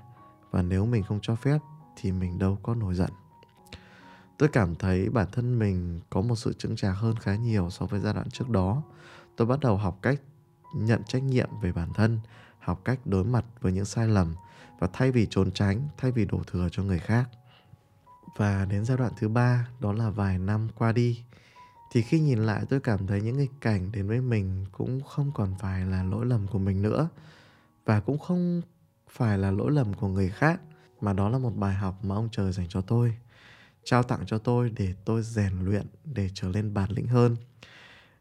và 0.50 0.62
nếu 0.62 0.86
mình 0.86 1.02
không 1.02 1.18
cho 1.22 1.34
phép 1.34 1.58
thì 1.96 2.12
mình 2.12 2.38
đâu 2.38 2.58
có 2.62 2.74
nổi 2.74 2.94
giận. 2.94 3.10
Tôi 4.38 4.48
cảm 4.48 4.74
thấy 4.74 5.08
bản 5.08 5.26
thân 5.32 5.58
mình 5.58 6.00
có 6.10 6.20
một 6.20 6.36
sự 6.36 6.52
chững 6.52 6.76
chạc 6.76 6.96
hơn 6.96 7.14
khá 7.20 7.36
nhiều 7.36 7.70
so 7.70 7.86
với 7.86 8.00
giai 8.00 8.14
đoạn 8.14 8.30
trước 8.30 8.48
đó. 8.48 8.82
Tôi 9.36 9.46
bắt 9.46 9.60
đầu 9.60 9.76
học 9.76 9.98
cách 10.02 10.20
nhận 10.74 11.04
trách 11.04 11.22
nhiệm 11.22 11.48
về 11.62 11.72
bản 11.72 11.88
thân, 11.94 12.20
học 12.58 12.80
cách 12.84 12.98
đối 13.04 13.24
mặt 13.24 13.44
với 13.60 13.72
những 13.72 13.84
sai 13.84 14.08
lầm 14.08 14.34
và 14.78 14.88
thay 14.92 15.12
vì 15.12 15.26
trốn 15.30 15.50
tránh, 15.50 15.88
thay 15.96 16.12
vì 16.12 16.24
đổ 16.24 16.42
thừa 16.46 16.68
cho 16.72 16.82
người 16.82 16.98
khác 16.98 17.28
và 18.36 18.64
đến 18.64 18.84
giai 18.84 18.96
đoạn 18.96 19.12
thứ 19.18 19.28
ba, 19.28 19.68
đó 19.80 19.92
là 19.92 20.10
vài 20.10 20.38
năm 20.38 20.68
qua 20.74 20.92
đi. 20.92 21.24
Thì 21.92 22.02
khi 22.02 22.20
nhìn 22.20 22.38
lại, 22.38 22.64
tôi 22.68 22.80
cảm 22.80 23.06
thấy 23.06 23.20
những 23.20 23.38
nghịch 23.38 23.52
cảnh 23.60 23.92
đến 23.92 24.08
với 24.08 24.20
mình 24.20 24.66
cũng 24.72 25.00
không 25.00 25.30
còn 25.34 25.54
phải 25.58 25.86
là 25.86 26.02
lỗi 26.02 26.26
lầm 26.26 26.46
của 26.46 26.58
mình 26.58 26.82
nữa. 26.82 27.08
Và 27.84 28.00
cũng 28.00 28.18
không 28.18 28.62
phải 29.10 29.38
là 29.38 29.50
lỗi 29.50 29.72
lầm 29.72 29.94
của 29.94 30.08
người 30.08 30.28
khác, 30.30 30.60
mà 31.00 31.12
đó 31.12 31.28
là 31.28 31.38
một 31.38 31.56
bài 31.56 31.74
học 31.74 32.04
mà 32.04 32.14
ông 32.14 32.28
trời 32.32 32.52
dành 32.52 32.66
cho 32.68 32.80
tôi, 32.80 33.16
trao 33.84 34.02
tặng 34.02 34.20
cho 34.26 34.38
tôi 34.38 34.70
để 34.76 34.94
tôi 35.04 35.22
rèn 35.22 35.52
luyện, 35.60 35.86
để 36.04 36.30
trở 36.34 36.48
lên 36.48 36.74
bản 36.74 36.90
lĩnh 36.90 37.06
hơn, 37.06 37.36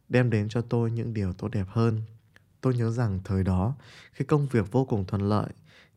đem 0.10 0.30
đến 0.30 0.50
cho 0.50 0.62
tôi 0.62 0.92
những 0.92 1.14
điều 1.14 1.34
tốt 1.34 1.48
đẹp 1.48 1.66
hơn. 1.70 2.02
Tôi 2.62 2.76
nhớ 2.76 2.92
rằng 2.92 3.20
thời 3.24 3.44
đó, 3.44 3.76
khi 4.14 4.26
công 4.26 4.48
việc 4.48 4.72
vô 4.72 4.86
cùng 4.86 5.06
thuận 5.06 5.22
lợi, 5.22 5.50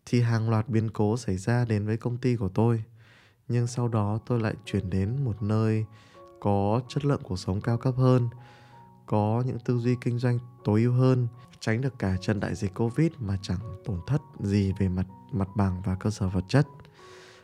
thì 0.06 0.20
hàng 0.20 0.50
loạt 0.50 0.68
biến 0.68 0.90
cố 0.90 1.16
xảy 1.16 1.36
ra 1.36 1.64
đến 1.64 1.86
với 1.86 1.96
công 1.96 2.16
ty 2.16 2.36
của 2.36 2.48
tôi 2.48 2.84
nhưng 3.48 3.66
sau 3.66 3.88
đó 3.88 4.18
tôi 4.26 4.40
lại 4.40 4.54
chuyển 4.64 4.90
đến 4.90 5.24
một 5.24 5.42
nơi 5.42 5.84
có 6.40 6.80
chất 6.88 7.04
lượng 7.04 7.20
cuộc 7.22 7.36
sống 7.36 7.60
cao 7.60 7.78
cấp 7.78 7.94
hơn, 7.96 8.28
có 9.06 9.42
những 9.46 9.58
tư 9.58 9.78
duy 9.78 9.96
kinh 10.00 10.18
doanh 10.18 10.38
tối 10.64 10.82
ưu 10.82 10.92
hơn, 10.92 11.28
tránh 11.60 11.80
được 11.80 11.98
cả 11.98 12.16
trận 12.20 12.40
đại 12.40 12.54
dịch 12.54 12.74
covid 12.74 13.10
mà 13.18 13.38
chẳng 13.42 13.58
tổn 13.84 14.00
thất 14.06 14.22
gì 14.40 14.72
về 14.78 14.88
mặt 14.88 15.06
mặt 15.32 15.48
bằng 15.56 15.82
và 15.84 15.94
cơ 15.94 16.10
sở 16.10 16.28
vật 16.28 16.44
chất. 16.48 16.66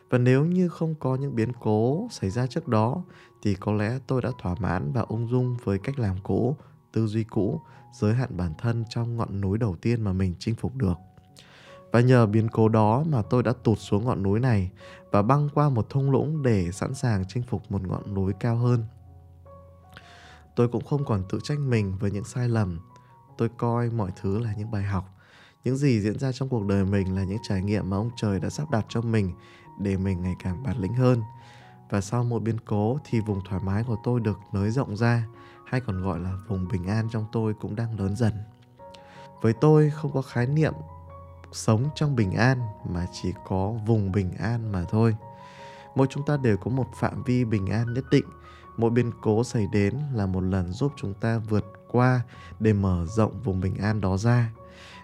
Và 0.09 0.17
nếu 0.17 0.45
như 0.45 0.69
không 0.69 0.95
có 0.95 1.15
những 1.15 1.35
biến 1.35 1.51
cố 1.59 2.07
xảy 2.11 2.29
ra 2.29 2.47
trước 2.47 2.67
đó, 2.67 3.03
thì 3.41 3.55
có 3.55 3.73
lẽ 3.73 3.99
tôi 4.07 4.21
đã 4.21 4.29
thỏa 4.41 4.55
mãn 4.59 4.91
và 4.91 5.01
ung 5.01 5.29
dung 5.29 5.57
với 5.63 5.79
cách 5.79 5.99
làm 5.99 6.17
cũ, 6.23 6.55
tư 6.91 7.07
duy 7.07 7.23
cũ, 7.23 7.61
giới 7.93 8.13
hạn 8.13 8.37
bản 8.37 8.53
thân 8.57 8.83
trong 8.89 9.17
ngọn 9.17 9.41
núi 9.41 9.57
đầu 9.57 9.75
tiên 9.81 10.01
mà 10.01 10.13
mình 10.13 10.35
chinh 10.39 10.55
phục 10.55 10.75
được 10.75 10.97
và 11.95 12.01
nhờ 12.01 12.25
biến 12.25 12.49
cố 12.49 12.69
đó 12.69 13.03
mà 13.09 13.21
tôi 13.21 13.43
đã 13.43 13.53
tụt 13.63 13.77
xuống 13.79 14.05
ngọn 14.05 14.23
núi 14.23 14.39
này 14.39 14.71
và 15.11 15.21
băng 15.21 15.49
qua 15.53 15.69
một 15.69 15.89
thung 15.89 16.11
lũng 16.11 16.43
để 16.43 16.71
sẵn 16.71 16.93
sàng 16.93 17.23
chinh 17.27 17.43
phục 17.43 17.71
một 17.71 17.81
ngọn 17.87 18.13
núi 18.13 18.33
cao 18.39 18.55
hơn. 18.55 18.85
Tôi 20.55 20.67
cũng 20.67 20.85
không 20.85 21.05
còn 21.05 21.23
tự 21.29 21.39
trách 21.43 21.59
mình 21.59 21.97
với 21.99 22.11
những 22.11 22.23
sai 22.23 22.49
lầm. 22.49 22.79
Tôi 23.37 23.49
coi 23.57 23.89
mọi 23.89 24.11
thứ 24.21 24.39
là 24.39 24.53
những 24.57 24.71
bài 24.71 24.83
học. 24.83 25.05
Những 25.63 25.77
gì 25.77 26.01
diễn 26.01 26.19
ra 26.19 26.31
trong 26.31 26.49
cuộc 26.49 26.65
đời 26.65 26.85
mình 26.85 27.15
là 27.15 27.23
những 27.23 27.39
trải 27.47 27.61
nghiệm 27.61 27.89
mà 27.89 27.97
ông 27.97 28.09
trời 28.15 28.39
đã 28.39 28.49
sắp 28.49 28.71
đặt 28.71 28.85
cho 28.89 29.01
mình 29.01 29.31
để 29.79 29.97
mình 29.97 30.21
ngày 30.21 30.35
càng 30.43 30.63
bản 30.63 30.77
lĩnh 30.77 30.93
hơn. 30.93 31.21
Và 31.89 32.01
sau 32.01 32.23
mỗi 32.23 32.39
biến 32.39 32.57
cố 32.65 32.99
thì 33.09 33.19
vùng 33.19 33.39
thoải 33.49 33.61
mái 33.65 33.83
của 33.83 33.97
tôi 34.03 34.19
được 34.19 34.39
nới 34.53 34.71
rộng 34.71 34.97
ra, 34.97 35.27
hay 35.65 35.81
còn 35.81 36.03
gọi 36.03 36.19
là 36.19 36.37
vùng 36.47 36.67
bình 36.67 36.87
an 36.87 37.07
trong 37.11 37.25
tôi 37.31 37.53
cũng 37.53 37.75
đang 37.75 37.99
lớn 37.99 38.15
dần. 38.15 38.33
Với 39.41 39.53
tôi 39.53 39.89
không 39.89 40.11
có 40.11 40.21
khái 40.21 40.47
niệm 40.47 40.73
sống 41.55 41.89
trong 41.95 42.15
bình 42.15 42.31
an 42.31 42.59
mà 42.89 43.07
chỉ 43.13 43.33
có 43.47 43.73
vùng 43.85 44.11
bình 44.11 44.33
an 44.39 44.71
mà 44.71 44.83
thôi. 44.89 45.15
Mỗi 45.95 46.07
chúng 46.09 46.25
ta 46.25 46.37
đều 46.37 46.57
có 46.57 46.71
một 46.71 46.87
phạm 46.95 47.23
vi 47.23 47.45
bình 47.45 47.67
an 47.67 47.93
nhất 47.93 48.05
định. 48.11 48.25
Mỗi 48.77 48.89
biến 48.89 49.11
cố 49.21 49.43
xảy 49.43 49.67
đến 49.71 49.97
là 50.13 50.25
một 50.25 50.41
lần 50.41 50.71
giúp 50.71 50.93
chúng 50.95 51.13
ta 51.13 51.37
vượt 51.37 51.65
qua 51.91 52.21
để 52.59 52.73
mở 52.73 53.05
rộng 53.09 53.41
vùng 53.43 53.61
bình 53.61 53.75
an 53.75 54.01
đó 54.01 54.17
ra. 54.17 54.51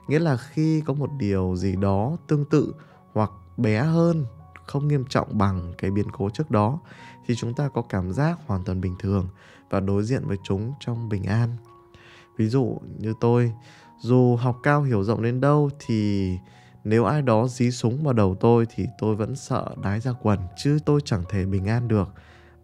Nghĩa 0.07 0.19
là 0.19 0.37
khi 0.37 0.81
có 0.81 0.93
một 0.93 1.09
điều 1.17 1.55
gì 1.55 1.75
đó 1.75 2.17
tương 2.27 2.45
tự 2.45 2.73
hoặc 3.13 3.31
bé 3.57 3.81
hơn, 3.81 4.25
không 4.65 4.87
nghiêm 4.87 5.05
trọng 5.09 5.37
bằng 5.37 5.73
cái 5.77 5.91
biến 5.91 6.11
cố 6.11 6.29
trước 6.29 6.51
đó, 6.51 6.79
thì 7.25 7.35
chúng 7.35 7.53
ta 7.53 7.69
có 7.69 7.81
cảm 7.81 8.11
giác 8.11 8.39
hoàn 8.47 8.63
toàn 8.63 8.81
bình 8.81 8.95
thường 8.99 9.27
và 9.69 9.79
đối 9.79 10.03
diện 10.03 10.27
với 10.27 10.37
chúng 10.43 10.73
trong 10.79 11.09
bình 11.09 11.23
an. 11.23 11.57
Ví 12.37 12.47
dụ 12.47 12.79
như 12.99 13.13
tôi 13.19 13.53
dù 14.01 14.35
học 14.35 14.59
cao 14.63 14.83
hiểu 14.83 15.03
rộng 15.03 15.21
đến 15.21 15.41
đâu 15.41 15.69
thì 15.79 16.31
nếu 16.83 17.05
ai 17.05 17.21
đó 17.21 17.47
dí 17.47 17.71
súng 17.71 18.03
vào 18.03 18.13
đầu 18.13 18.35
tôi 18.39 18.65
thì 18.75 18.85
tôi 18.99 19.15
vẫn 19.15 19.35
sợ 19.35 19.75
đái 19.83 19.99
ra 19.99 20.11
quần, 20.21 20.39
chứ 20.57 20.77
tôi 20.85 21.01
chẳng 21.05 21.23
thể 21.29 21.45
bình 21.45 21.65
an 21.65 21.87
được, 21.87 22.09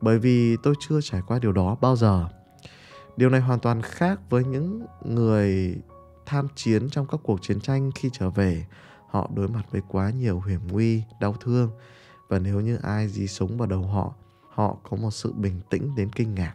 bởi 0.01 0.20
vì 0.20 0.58
tôi 0.63 0.74
chưa 0.79 1.01
trải 1.01 1.22
qua 1.27 1.39
điều 1.39 1.51
đó 1.51 1.77
bao 1.82 1.96
giờ. 1.96 2.27
Điều 3.17 3.29
này 3.29 3.41
hoàn 3.41 3.60
toàn 3.60 3.82
khác 3.82 4.20
với 4.29 4.44
những 4.44 4.86
người 5.06 5.75
tham 6.25 6.48
chiến 6.56 6.89
trong 6.89 7.08
các 7.08 7.20
cuộc 7.24 7.41
chiến 7.41 7.60
tranh 7.60 7.91
khi 7.96 8.10
trở 8.13 8.29
về. 8.29 8.65
Họ 9.10 9.29
đối 9.36 9.48
mặt 9.48 9.63
với 9.72 9.82
quá 9.88 10.10
nhiều 10.10 10.41
hiểm 10.41 10.62
nguy, 10.72 11.03
đau 11.20 11.34
thương, 11.34 11.70
và 12.27 12.39
nếu 12.39 12.60
như 12.60 12.77
ai 12.84 13.08
dí 13.08 13.27
súng 13.27 13.58
vào 13.58 13.67
đầu 13.67 13.82
họ 13.82 14.13
họ 14.50 14.77
có 14.89 14.98
một 14.98 15.12
sự 15.12 15.34
bình 15.34 15.62
tĩnh 15.70 15.96
đến 15.96 16.10
kinh 16.15 16.36
ngạc 16.36 16.53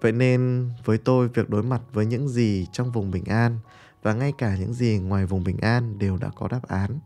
vậy 0.00 0.12
nên 0.12 0.70
với 0.84 0.98
tôi, 0.98 1.28
việc 1.28 1.50
đối 1.50 1.62
mặt 1.62 1.82
với 1.92 2.06
những 2.06 2.28
gì 2.28 2.66
trong 2.72 2.92
vùng 2.92 3.10
bình 3.10 3.24
an 3.24 3.58
và 4.02 4.14
ngay 4.14 4.32
cả 4.38 4.56
những 4.56 4.74
gì 4.74 4.98
ngoài 4.98 5.26
vùng 5.26 5.44
bình 5.44 5.58
an 5.58 5.98
đều 5.98 6.16
đã 6.16 6.30
có 6.36 6.48
đáp 6.48 6.62
án. 6.68 6.98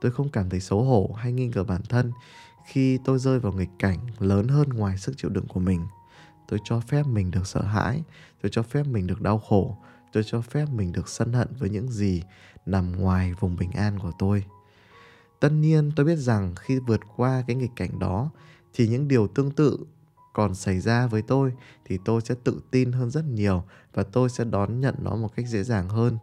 Tôi 0.00 0.12
không 0.12 0.28
cảm 0.28 0.50
thấy 0.50 0.60
xấu 0.60 0.82
hổ 0.82 1.10
hay 1.16 1.32
nghi 1.32 1.48
ngờ 1.48 1.64
bản 1.64 1.82
thân 1.88 2.12
khi 2.66 2.98
tôi 3.04 3.18
rơi 3.18 3.40
vào 3.40 3.52
nghịch 3.52 3.70
cảnh 3.78 3.98
lớn 4.18 4.48
hơn 4.48 4.68
ngoài 4.68 4.98
sức 4.98 5.16
chịu 5.16 5.30
đựng 5.30 5.46
của 5.46 5.60
mình. 5.60 5.86
Tôi 6.48 6.60
cho 6.64 6.80
phép 6.80 7.06
mình 7.06 7.30
được 7.30 7.46
sợ 7.46 7.62
hãi, 7.62 8.02
tôi 8.42 8.50
cho 8.50 8.62
phép 8.62 8.86
mình 8.86 9.06
được 9.06 9.20
đau 9.20 9.38
khổ, 9.38 9.76
tôi 10.12 10.22
cho 10.26 10.40
phép 10.40 10.66
mình 10.72 10.92
được 10.92 11.08
sân 11.08 11.32
hận 11.32 11.48
với 11.58 11.70
những 11.70 11.90
gì 11.90 12.22
nằm 12.66 12.92
ngoài 12.92 13.34
vùng 13.40 13.56
bình 13.56 13.70
an 13.70 13.98
của 13.98 14.12
tôi. 14.18 14.44
Tất 15.40 15.52
nhiên, 15.52 15.92
tôi 15.96 16.06
biết 16.06 16.16
rằng 16.16 16.54
khi 16.60 16.78
vượt 16.78 17.00
qua 17.16 17.42
cái 17.46 17.56
nghịch 17.56 17.76
cảnh 17.76 17.98
đó 17.98 18.30
thì 18.74 18.88
những 18.88 19.08
điều 19.08 19.28
tương 19.28 19.50
tự 19.50 19.78
còn 20.38 20.54
xảy 20.54 20.80
ra 20.80 21.06
với 21.06 21.22
tôi 21.22 21.52
thì 21.84 21.98
tôi 22.04 22.20
sẽ 22.20 22.34
tự 22.44 22.60
tin 22.70 22.92
hơn 22.92 23.10
rất 23.10 23.24
nhiều 23.24 23.64
và 23.94 24.02
tôi 24.02 24.28
sẽ 24.28 24.44
đón 24.44 24.80
nhận 24.80 24.94
nó 25.02 25.16
một 25.16 25.36
cách 25.36 25.48
dễ 25.48 25.62
dàng 25.62 25.88
hơn. 25.88 26.18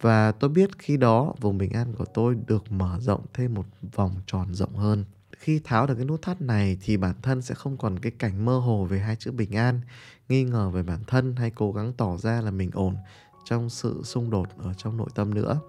Và 0.00 0.32
tôi 0.32 0.50
biết 0.50 0.78
khi 0.78 0.96
đó 0.96 1.34
vùng 1.40 1.58
bình 1.58 1.72
an 1.72 1.94
của 1.98 2.04
tôi 2.14 2.36
được 2.46 2.72
mở 2.72 2.98
rộng 3.00 3.26
thêm 3.34 3.54
một 3.54 3.64
vòng 3.94 4.14
tròn 4.26 4.54
rộng 4.54 4.76
hơn. 4.76 5.04
Khi 5.38 5.60
tháo 5.64 5.86
được 5.86 5.94
cái 5.94 6.04
nút 6.04 6.22
thắt 6.22 6.40
này 6.40 6.78
thì 6.80 6.96
bản 6.96 7.14
thân 7.22 7.42
sẽ 7.42 7.54
không 7.54 7.76
còn 7.76 7.98
cái 7.98 8.12
cảnh 8.18 8.44
mơ 8.44 8.58
hồ 8.58 8.84
về 8.84 8.98
hai 8.98 9.16
chữ 9.16 9.32
bình 9.32 9.56
an, 9.56 9.80
nghi 10.28 10.44
ngờ 10.44 10.70
về 10.70 10.82
bản 10.82 11.00
thân 11.06 11.36
hay 11.36 11.50
cố 11.50 11.72
gắng 11.72 11.92
tỏ 11.92 12.16
ra 12.16 12.40
là 12.40 12.50
mình 12.50 12.70
ổn 12.72 12.96
trong 13.44 13.70
sự 13.70 14.00
xung 14.04 14.30
đột 14.30 14.48
ở 14.58 14.74
trong 14.74 14.96
nội 14.96 15.08
tâm 15.14 15.34
nữa. 15.34 15.60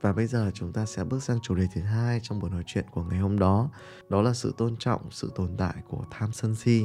Và 0.00 0.12
bây 0.12 0.26
giờ 0.26 0.50
chúng 0.54 0.72
ta 0.72 0.86
sẽ 0.86 1.04
bước 1.04 1.22
sang 1.22 1.40
chủ 1.42 1.54
đề 1.54 1.66
thứ 1.74 1.80
hai 1.80 2.20
trong 2.22 2.40
buổi 2.40 2.50
nói 2.50 2.62
chuyện 2.66 2.84
của 2.90 3.02
ngày 3.02 3.18
hôm 3.18 3.38
đó 3.38 3.70
đó 4.08 4.22
là 4.22 4.34
sự 4.34 4.54
tôn 4.56 4.76
trọng, 4.78 5.00
sự 5.10 5.32
tồn 5.34 5.56
tại 5.56 5.74
của 5.88 6.04
tham 6.10 6.32
sân 6.32 6.54
si 6.54 6.84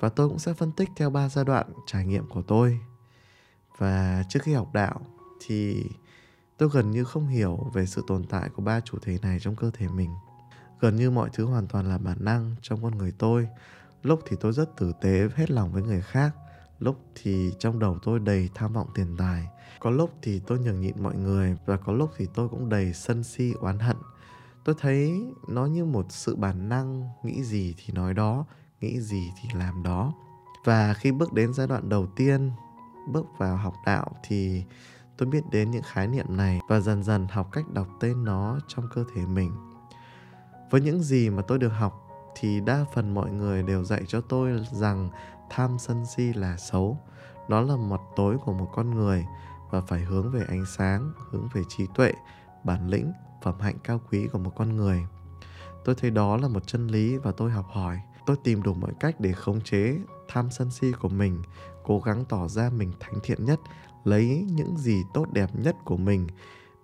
và 0.00 0.08
tôi 0.08 0.28
cũng 0.28 0.38
sẽ 0.38 0.52
phân 0.52 0.72
tích 0.72 0.88
theo 0.96 1.10
ba 1.10 1.28
giai 1.28 1.44
đoạn 1.44 1.66
trải 1.86 2.06
nghiệm 2.06 2.26
của 2.26 2.42
tôi. 2.42 2.80
Và 3.78 4.24
trước 4.28 4.40
khi 4.42 4.54
học 4.54 4.68
đạo 4.72 5.00
thì 5.46 5.84
tôi 6.56 6.68
gần 6.72 6.90
như 6.90 7.04
không 7.04 7.26
hiểu 7.26 7.70
về 7.72 7.86
sự 7.86 8.04
tồn 8.06 8.24
tại 8.24 8.48
của 8.48 8.62
ba 8.62 8.80
chủ 8.80 8.98
thể 9.02 9.18
này 9.22 9.38
trong 9.40 9.56
cơ 9.56 9.70
thể 9.74 9.88
mình. 9.88 10.10
Gần 10.80 10.96
như 10.96 11.10
mọi 11.10 11.30
thứ 11.32 11.44
hoàn 11.44 11.66
toàn 11.66 11.88
là 11.88 11.98
bản 11.98 12.16
năng 12.20 12.54
trong 12.62 12.82
con 12.82 12.98
người 12.98 13.12
tôi. 13.18 13.48
Lúc 14.02 14.20
thì 14.26 14.36
tôi 14.40 14.52
rất 14.52 14.76
tử 14.76 14.92
tế, 15.00 15.28
hết 15.34 15.50
lòng 15.50 15.72
với 15.72 15.82
người 15.82 16.00
khác. 16.00 16.30
Lúc 16.78 17.00
thì 17.14 17.52
trong 17.58 17.78
đầu 17.78 17.98
tôi 18.02 18.18
đầy 18.20 18.48
tham 18.54 18.72
vọng 18.72 18.88
tiền 18.94 19.16
tài. 19.18 19.48
Có 19.80 19.90
lúc 19.90 20.10
thì 20.22 20.40
tôi 20.46 20.58
nhường 20.58 20.80
nhịn 20.80 21.02
mọi 21.02 21.16
người 21.16 21.56
và 21.66 21.76
có 21.76 21.92
lúc 21.92 22.10
thì 22.16 22.26
tôi 22.34 22.48
cũng 22.48 22.68
đầy 22.68 22.92
sân 22.92 23.24
si, 23.24 23.52
oán 23.60 23.78
hận. 23.78 23.96
Tôi 24.64 24.74
thấy 24.80 25.22
nó 25.48 25.66
như 25.66 25.84
một 25.84 26.06
sự 26.08 26.36
bản 26.36 26.68
năng, 26.68 27.08
nghĩ 27.22 27.42
gì 27.42 27.74
thì 27.78 27.92
nói 27.94 28.14
đó 28.14 28.44
nghĩ 28.80 29.00
gì 29.00 29.32
thì 29.42 29.48
làm 29.58 29.82
đó. 29.82 30.12
Và 30.64 30.94
khi 30.94 31.12
bước 31.12 31.32
đến 31.32 31.54
giai 31.54 31.66
đoạn 31.66 31.88
đầu 31.88 32.06
tiên, 32.06 32.50
bước 33.08 33.26
vào 33.38 33.56
học 33.56 33.74
đạo 33.86 34.06
thì 34.22 34.64
tôi 35.16 35.28
biết 35.28 35.42
đến 35.50 35.70
những 35.70 35.82
khái 35.82 36.06
niệm 36.06 36.36
này 36.36 36.60
và 36.68 36.80
dần 36.80 37.02
dần 37.02 37.26
học 37.30 37.48
cách 37.52 37.68
đọc 37.72 37.88
tên 38.00 38.24
nó 38.24 38.58
trong 38.68 38.88
cơ 38.94 39.04
thể 39.14 39.26
mình. 39.26 39.52
Với 40.70 40.80
những 40.80 41.02
gì 41.02 41.30
mà 41.30 41.42
tôi 41.42 41.58
được 41.58 41.68
học 41.68 42.08
thì 42.36 42.60
đa 42.60 42.84
phần 42.94 43.14
mọi 43.14 43.30
người 43.30 43.62
đều 43.62 43.84
dạy 43.84 44.02
cho 44.08 44.20
tôi 44.20 44.66
rằng 44.72 45.08
tham 45.50 45.78
sân 45.78 46.06
si 46.06 46.32
là 46.32 46.56
xấu. 46.56 46.98
Nó 47.48 47.60
là 47.60 47.76
mặt 47.76 48.00
tối 48.16 48.36
của 48.44 48.52
một 48.52 48.68
con 48.74 48.90
người 48.90 49.24
và 49.70 49.80
phải 49.80 50.00
hướng 50.00 50.30
về 50.30 50.44
ánh 50.48 50.64
sáng, 50.66 51.12
hướng 51.30 51.48
về 51.54 51.62
trí 51.68 51.86
tuệ, 51.94 52.12
bản 52.64 52.88
lĩnh, 52.88 53.12
phẩm 53.42 53.60
hạnh 53.60 53.76
cao 53.84 54.00
quý 54.10 54.28
của 54.32 54.38
một 54.38 54.52
con 54.56 54.76
người. 54.76 55.06
Tôi 55.84 55.94
thấy 55.94 56.10
đó 56.10 56.36
là 56.36 56.48
một 56.48 56.66
chân 56.66 56.86
lý 56.86 57.16
và 57.16 57.32
tôi 57.32 57.50
học 57.50 57.66
hỏi 57.72 58.00
tôi 58.28 58.36
tìm 58.44 58.62
đủ 58.62 58.74
mọi 58.74 58.92
cách 59.00 59.20
để 59.20 59.32
khống 59.32 59.60
chế 59.60 59.96
tham 60.28 60.50
sân 60.50 60.70
si 60.70 60.92
của 61.00 61.08
mình, 61.08 61.42
cố 61.84 62.00
gắng 62.00 62.24
tỏ 62.28 62.48
ra 62.48 62.70
mình 62.70 62.92
thánh 63.00 63.14
thiện 63.22 63.44
nhất, 63.44 63.60
lấy 64.04 64.46
những 64.50 64.76
gì 64.76 65.02
tốt 65.14 65.26
đẹp 65.32 65.50
nhất 65.54 65.76
của 65.84 65.96
mình 65.96 66.26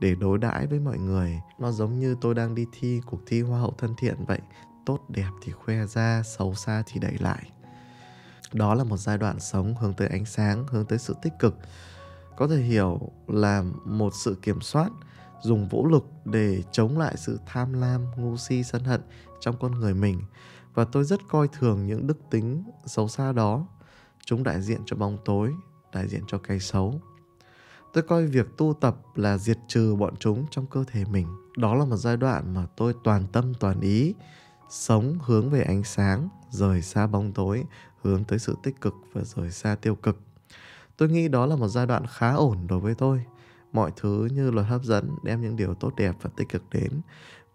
để 0.00 0.14
đối 0.14 0.38
đãi 0.38 0.66
với 0.66 0.80
mọi 0.80 0.98
người. 0.98 1.40
Nó 1.58 1.70
giống 1.70 1.98
như 1.98 2.16
tôi 2.20 2.34
đang 2.34 2.54
đi 2.54 2.66
thi 2.72 3.00
cuộc 3.06 3.20
thi 3.26 3.40
hoa 3.40 3.60
hậu 3.60 3.74
thân 3.78 3.94
thiện 3.98 4.24
vậy, 4.26 4.40
tốt 4.86 4.98
đẹp 5.08 5.30
thì 5.42 5.52
khoe 5.52 5.86
ra, 5.86 6.22
xấu 6.22 6.54
xa 6.54 6.82
thì 6.86 7.00
đẩy 7.00 7.18
lại. 7.18 7.50
Đó 8.52 8.74
là 8.74 8.84
một 8.84 8.96
giai 8.96 9.18
đoạn 9.18 9.40
sống 9.40 9.74
hướng 9.80 9.94
tới 9.94 10.08
ánh 10.08 10.24
sáng, 10.24 10.66
hướng 10.66 10.86
tới 10.86 10.98
sự 10.98 11.14
tích 11.22 11.32
cực. 11.38 11.58
Có 12.36 12.48
thể 12.48 12.56
hiểu 12.56 13.00
là 13.26 13.64
một 13.84 14.12
sự 14.14 14.38
kiểm 14.42 14.60
soát, 14.60 14.88
dùng 15.42 15.68
vũ 15.68 15.86
lực 15.86 16.06
để 16.24 16.62
chống 16.72 16.98
lại 16.98 17.14
sự 17.16 17.40
tham 17.46 17.72
lam, 17.72 18.04
ngu 18.16 18.36
si, 18.36 18.62
sân 18.62 18.84
hận 18.84 19.00
trong 19.40 19.56
con 19.60 19.72
người 19.72 19.94
mình 19.94 20.20
và 20.74 20.84
tôi 20.84 21.04
rất 21.04 21.20
coi 21.28 21.48
thường 21.48 21.86
những 21.86 22.06
đức 22.06 22.18
tính 22.30 22.64
xấu 22.86 23.08
xa 23.08 23.32
đó. 23.32 23.66
Chúng 24.24 24.42
đại 24.42 24.60
diện 24.60 24.80
cho 24.86 24.96
bóng 24.96 25.18
tối, 25.24 25.52
đại 25.92 26.08
diện 26.08 26.22
cho 26.26 26.38
cái 26.38 26.60
xấu. 26.60 27.00
Tôi 27.92 28.02
coi 28.02 28.26
việc 28.26 28.46
tu 28.56 28.74
tập 28.80 28.96
là 29.14 29.38
diệt 29.38 29.58
trừ 29.68 29.94
bọn 29.94 30.16
chúng 30.16 30.46
trong 30.50 30.66
cơ 30.66 30.84
thể 30.86 31.04
mình. 31.04 31.26
Đó 31.56 31.74
là 31.74 31.84
một 31.84 31.96
giai 31.96 32.16
đoạn 32.16 32.54
mà 32.54 32.66
tôi 32.76 32.94
toàn 33.04 33.26
tâm, 33.32 33.54
toàn 33.54 33.80
ý 33.80 34.14
sống 34.70 35.18
hướng 35.24 35.50
về 35.50 35.62
ánh 35.62 35.84
sáng, 35.84 36.28
rời 36.50 36.82
xa 36.82 37.06
bóng 37.06 37.32
tối, 37.32 37.64
hướng 38.02 38.24
tới 38.24 38.38
sự 38.38 38.56
tích 38.62 38.80
cực 38.80 38.94
và 39.12 39.22
rời 39.24 39.50
xa 39.50 39.74
tiêu 39.74 39.94
cực. 39.94 40.20
Tôi 40.96 41.08
nghĩ 41.08 41.28
đó 41.28 41.46
là 41.46 41.56
một 41.56 41.68
giai 41.68 41.86
đoạn 41.86 42.04
khá 42.06 42.32
ổn 42.32 42.66
đối 42.66 42.80
với 42.80 42.94
tôi. 42.94 43.24
Mọi 43.72 43.92
thứ 43.96 44.28
như 44.32 44.50
luật 44.50 44.66
hấp 44.66 44.84
dẫn 44.84 45.10
đem 45.22 45.42
những 45.42 45.56
điều 45.56 45.74
tốt 45.74 45.92
đẹp 45.96 46.16
và 46.22 46.30
tích 46.36 46.48
cực 46.48 46.62
đến. 46.70 47.00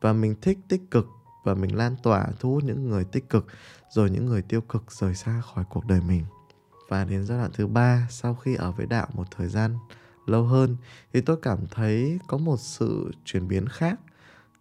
Và 0.02 0.14
mình 0.14 0.36
thích 0.42 0.60
tích 0.68 0.82
cực 0.92 1.08
và 1.44 1.54
mình 1.54 1.76
lan 1.76 1.96
tỏa 2.04 2.28
thu 2.40 2.54
hút 2.54 2.64
những 2.64 2.90
người 2.90 3.04
tích 3.04 3.30
cực, 3.30 3.46
rồi 3.92 4.10
những 4.10 4.26
người 4.26 4.42
tiêu 4.42 4.62
cực 4.62 4.92
rời 4.92 5.16
xa 5.16 5.42
khỏi 5.42 5.64
cuộc 5.70 5.86
đời 5.86 6.02
mình. 6.02 6.26
Và 6.90 7.06
đến 7.06 7.26
giai 7.26 7.38
đoạn 7.38 7.52
thứ 7.54 7.68
ba, 7.68 8.08
sau 8.10 8.36
khi 8.36 8.56
ở 8.56 8.72
với 8.72 8.86
đạo 8.86 9.08
một 9.14 9.28
thời 9.32 9.48
gian 9.48 9.76
lâu 10.26 10.44
hơn, 10.44 10.78
thì 11.14 11.22
tôi 11.22 11.38
cảm 11.42 11.60
thấy 11.72 12.20
có 12.28 12.38
một 12.38 12.58
sự 12.60 13.12
chuyển 13.26 13.48
biến 13.48 13.68
khác. 13.68 14.00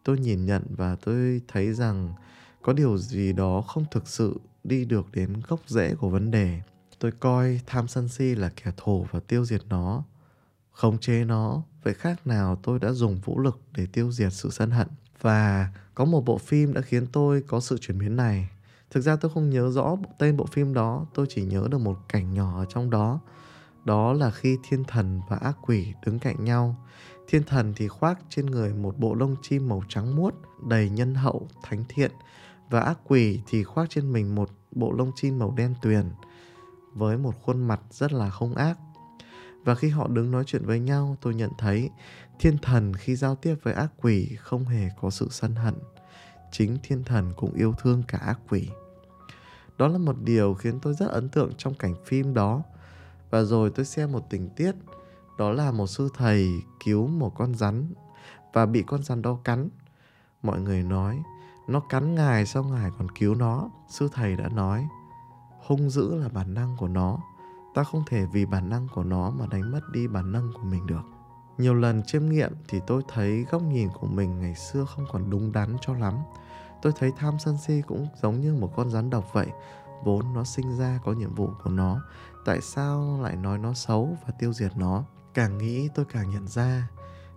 Tôi 0.05 0.19
nhìn 0.19 0.47
nhận 0.47 0.63
và 0.77 0.97
tôi 0.97 1.41
thấy 1.49 1.73
rằng 1.75 2.15
có 2.63 2.73
điều 2.73 2.99
gì 2.99 3.33
đó 3.33 3.63
không 3.63 3.85
thực 3.91 4.09
sự 4.09 4.41
đi 4.65 4.85
được 4.85 5.07
đến 5.13 5.43
gốc 5.49 5.61
rễ 5.67 5.95
của 5.95 6.09
vấn 6.09 6.31
đề. 6.31 6.61
Tôi 6.99 7.13
coi 7.21 7.61
tham 7.67 7.89
sân 7.89 8.09
si 8.09 8.35
là 8.35 8.51
kẻ 8.57 8.73
thù 8.77 9.07
và 9.11 9.21
tiêu 9.21 9.45
diệt 9.45 9.63
nó, 9.69 10.05
khống 10.73 10.99
chế 10.99 11.25
nó. 11.25 11.63
Vậy 11.83 11.95
khác 11.95 12.27
nào 12.27 12.61
tôi 12.63 12.79
đã 12.79 12.93
dùng 12.93 13.21
vũ 13.25 13.39
lực 13.39 13.61
để 13.73 13.87
tiêu 13.87 14.13
diệt 14.13 14.33
sự 14.33 14.51
sân 14.51 14.71
hận 14.71 14.89
và 15.21 15.69
có 15.95 16.05
một 16.05 16.25
bộ 16.25 16.39
phim 16.39 16.75
đã 16.75 16.81
khiến 16.81 17.07
tôi 17.07 17.43
có 17.47 17.61
sự 17.61 17.79
chuyển 17.79 17.99
biến 17.99 18.17
này. 18.17 18.49
Thực 18.91 19.01
ra 19.01 19.17
tôi 19.17 19.31
không 19.35 19.51
nhớ 19.51 19.71
rõ 19.71 19.97
tên 20.19 20.37
bộ 20.37 20.47
phim 20.47 20.75
đó, 20.75 21.07
tôi 21.15 21.27
chỉ 21.29 21.45
nhớ 21.45 21.69
được 21.71 21.79
một 21.79 21.99
cảnh 22.09 22.35
nhỏ 22.35 22.59
ở 22.59 22.65
trong 22.65 22.91
đó. 22.91 23.21
Đó 23.85 24.13
là 24.13 24.31
khi 24.31 24.59
thiên 24.69 24.85
thần 24.85 25.21
và 25.29 25.37
ác 25.37 25.57
quỷ 25.67 25.95
đứng 26.07 26.19
cạnh 26.19 26.45
nhau. 26.45 26.77
Thiên 27.29 27.43
thần 27.43 27.73
thì 27.77 27.89
khoác 27.89 28.19
trên 28.29 28.47
người 28.47 28.75
một 28.75 28.99
bộ 28.99 29.15
lông 29.15 29.37
chim 29.43 29.69
màu 29.69 29.83
trắng 29.89 30.17
muốt, 30.17 30.35
đầy 30.67 30.91
nhân 30.91 31.15
hậu, 31.15 31.49
thánh 31.63 31.85
thiện. 31.89 32.11
Và 32.71 32.81
ác 32.81 32.99
quỷ 33.05 33.41
thì 33.47 33.65
khoác 33.65 33.91
trên 33.91 34.13
mình 34.13 34.35
một 34.35 34.51
bộ 34.71 34.93
lông 34.93 35.13
chim 35.15 35.39
màu 35.39 35.55
đen 35.57 35.75
tuyền, 35.83 36.05
với 36.95 37.19
một 37.19 37.35
khuôn 37.43 37.69
mặt 37.69 37.81
rất 37.91 38.13
là 38.13 38.31
không 38.31 38.55
ác. 38.55 38.79
Và 39.65 39.75
khi 39.75 39.89
họ 39.89 40.09
đứng 40.09 40.31
nói 40.31 40.45
chuyện 40.47 40.67
với 40.67 40.81
nhau, 40.81 41.17
tôi 41.21 41.35
nhận 41.35 41.51
thấy 41.59 41.91
thiên 42.39 42.59
thần 42.59 42.95
khi 42.95 43.17
giao 43.17 43.35
tiếp 43.35 43.55
với 43.63 43.75
ác 43.75 43.93
quỷ 44.03 44.37
không 44.41 44.65
hề 44.65 44.89
có 45.01 45.11
sự 45.11 45.29
sân 45.31 45.55
hận. 45.55 45.75
Chính 46.51 46.79
thiên 46.83 47.05
thần 47.05 47.33
cũng 47.37 47.55
yêu 47.55 47.75
thương 47.79 48.03
cả 48.09 48.19
ác 48.19 48.41
quỷ. 48.49 48.69
Đó 49.79 49.89
là 49.89 49.99
một 49.99 50.17
điều 50.21 50.55
khiến 50.55 50.79
tôi 50.83 50.95
rất 50.95 51.09
ấn 51.11 51.29
tượng 51.29 51.53
trong 51.59 51.75
cảnh 51.75 51.95
phim 52.05 52.35
đó. 52.35 52.63
Và 53.31 53.43
rồi 53.43 53.71
tôi 53.71 53.85
xem 53.85 54.13
một 54.13 54.27
tình 54.31 54.49
tiết. 54.57 54.73
Đó 55.39 55.51
là 55.51 55.71
một 55.71 55.87
sư 55.87 56.09
thầy 56.17 56.49
cứu 56.85 57.07
một 57.07 57.35
con 57.37 57.55
rắn 57.55 57.93
và 58.53 58.67
bị 58.67 58.85
con 58.87 59.03
rắn 59.03 59.23
đó 59.23 59.39
cắn. 59.45 59.69
Mọi 60.43 60.61
người 60.61 60.83
nói, 60.83 61.23
nó 61.69 61.81
cắn 61.81 62.15
ngài 62.15 62.47
sao 62.47 62.65
ngài 62.65 62.91
còn 62.99 63.09
cứu 63.11 63.35
nó? 63.35 63.71
Sư 63.89 64.09
thầy 64.13 64.37
đã 64.37 64.49
nói, 64.49 64.89
hung 65.67 65.91
dữ 65.91 66.15
là 66.15 66.29
bản 66.29 66.55
năng 66.55 66.77
của 66.77 66.89
nó. 66.89 67.19
Ta 67.75 67.85
không 67.85 68.03
thể 68.07 68.27
vì 68.33 68.47
bản 68.47 68.69
năng 68.69 68.89
của 68.95 69.05
nó 69.05 69.31
mà 69.31 69.47
đánh 69.47 69.73
mất 69.73 69.81
đi 69.93 70.07
bản 70.07 70.33
năng 70.33 70.53
của 70.55 70.65
mình 70.65 70.87
được 70.87 71.18
nhiều 71.59 71.75
lần 71.75 72.03
chiêm 72.03 72.29
nghiệm 72.29 72.53
thì 72.69 72.81
tôi 72.87 73.03
thấy 73.09 73.47
góc 73.51 73.63
nhìn 73.63 73.89
của 74.01 74.07
mình 74.07 74.41
ngày 74.41 74.55
xưa 74.55 74.85
không 74.85 75.07
còn 75.13 75.31
đúng 75.31 75.53
đắn 75.53 75.77
cho 75.81 75.95
lắm. 75.95 76.15
Tôi 76.83 76.93
thấy 76.99 77.11
tham 77.19 77.39
sân 77.39 77.57
si 77.67 77.83
cũng 77.87 78.07
giống 78.23 78.41
như 78.41 78.55
một 78.55 78.73
con 78.77 78.91
rắn 78.91 79.11
độc 79.11 79.31
vậy, 79.33 79.47
vốn 80.05 80.35
nó 80.35 80.45
sinh 80.45 80.79
ra 80.79 81.01
có 81.05 81.13
nhiệm 81.13 81.35
vụ 81.35 81.51
của 81.65 81.71
nó, 81.71 82.01
tại 82.45 82.61
sao 82.61 83.21
lại 83.23 83.37
nói 83.37 83.59
nó 83.59 83.75
xấu 83.75 84.17
và 84.27 84.33
tiêu 84.39 84.53
diệt 84.53 84.77
nó? 84.77 85.05
Càng 85.35 85.59
nghĩ 85.59 85.89
tôi 85.95 86.05
càng 86.05 86.31
nhận 86.31 86.49
ra, 86.49 86.89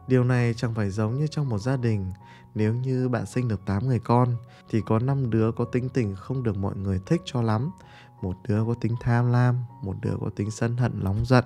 điều 0.07 0.23
này 0.23 0.53
chẳng 0.57 0.73
phải 0.73 0.89
giống 0.89 1.19
như 1.19 1.27
trong 1.27 1.49
một 1.49 1.57
gia 1.57 1.77
đình. 1.77 2.11
Nếu 2.55 2.73
như 2.73 3.09
bạn 3.09 3.25
sinh 3.25 3.47
được 3.47 3.65
8 3.65 3.87
người 3.87 3.99
con, 3.99 4.35
thì 4.69 4.81
có 4.85 4.99
5 4.99 5.29
đứa 5.29 5.51
có 5.51 5.65
tính 5.65 5.89
tình 5.89 6.15
không 6.15 6.43
được 6.43 6.57
mọi 6.57 6.75
người 6.75 7.01
thích 7.05 7.21
cho 7.25 7.41
lắm 7.41 7.71
một 8.21 8.37
đứa 8.47 8.63
có 8.67 8.73
tính 8.73 8.95
tham 8.99 9.31
lam, 9.31 9.55
một 9.83 9.95
đứa 10.01 10.15
có 10.21 10.29
tính 10.35 10.51
sân 10.51 10.77
hận 10.77 10.91
nóng 11.03 11.25
giận, 11.25 11.45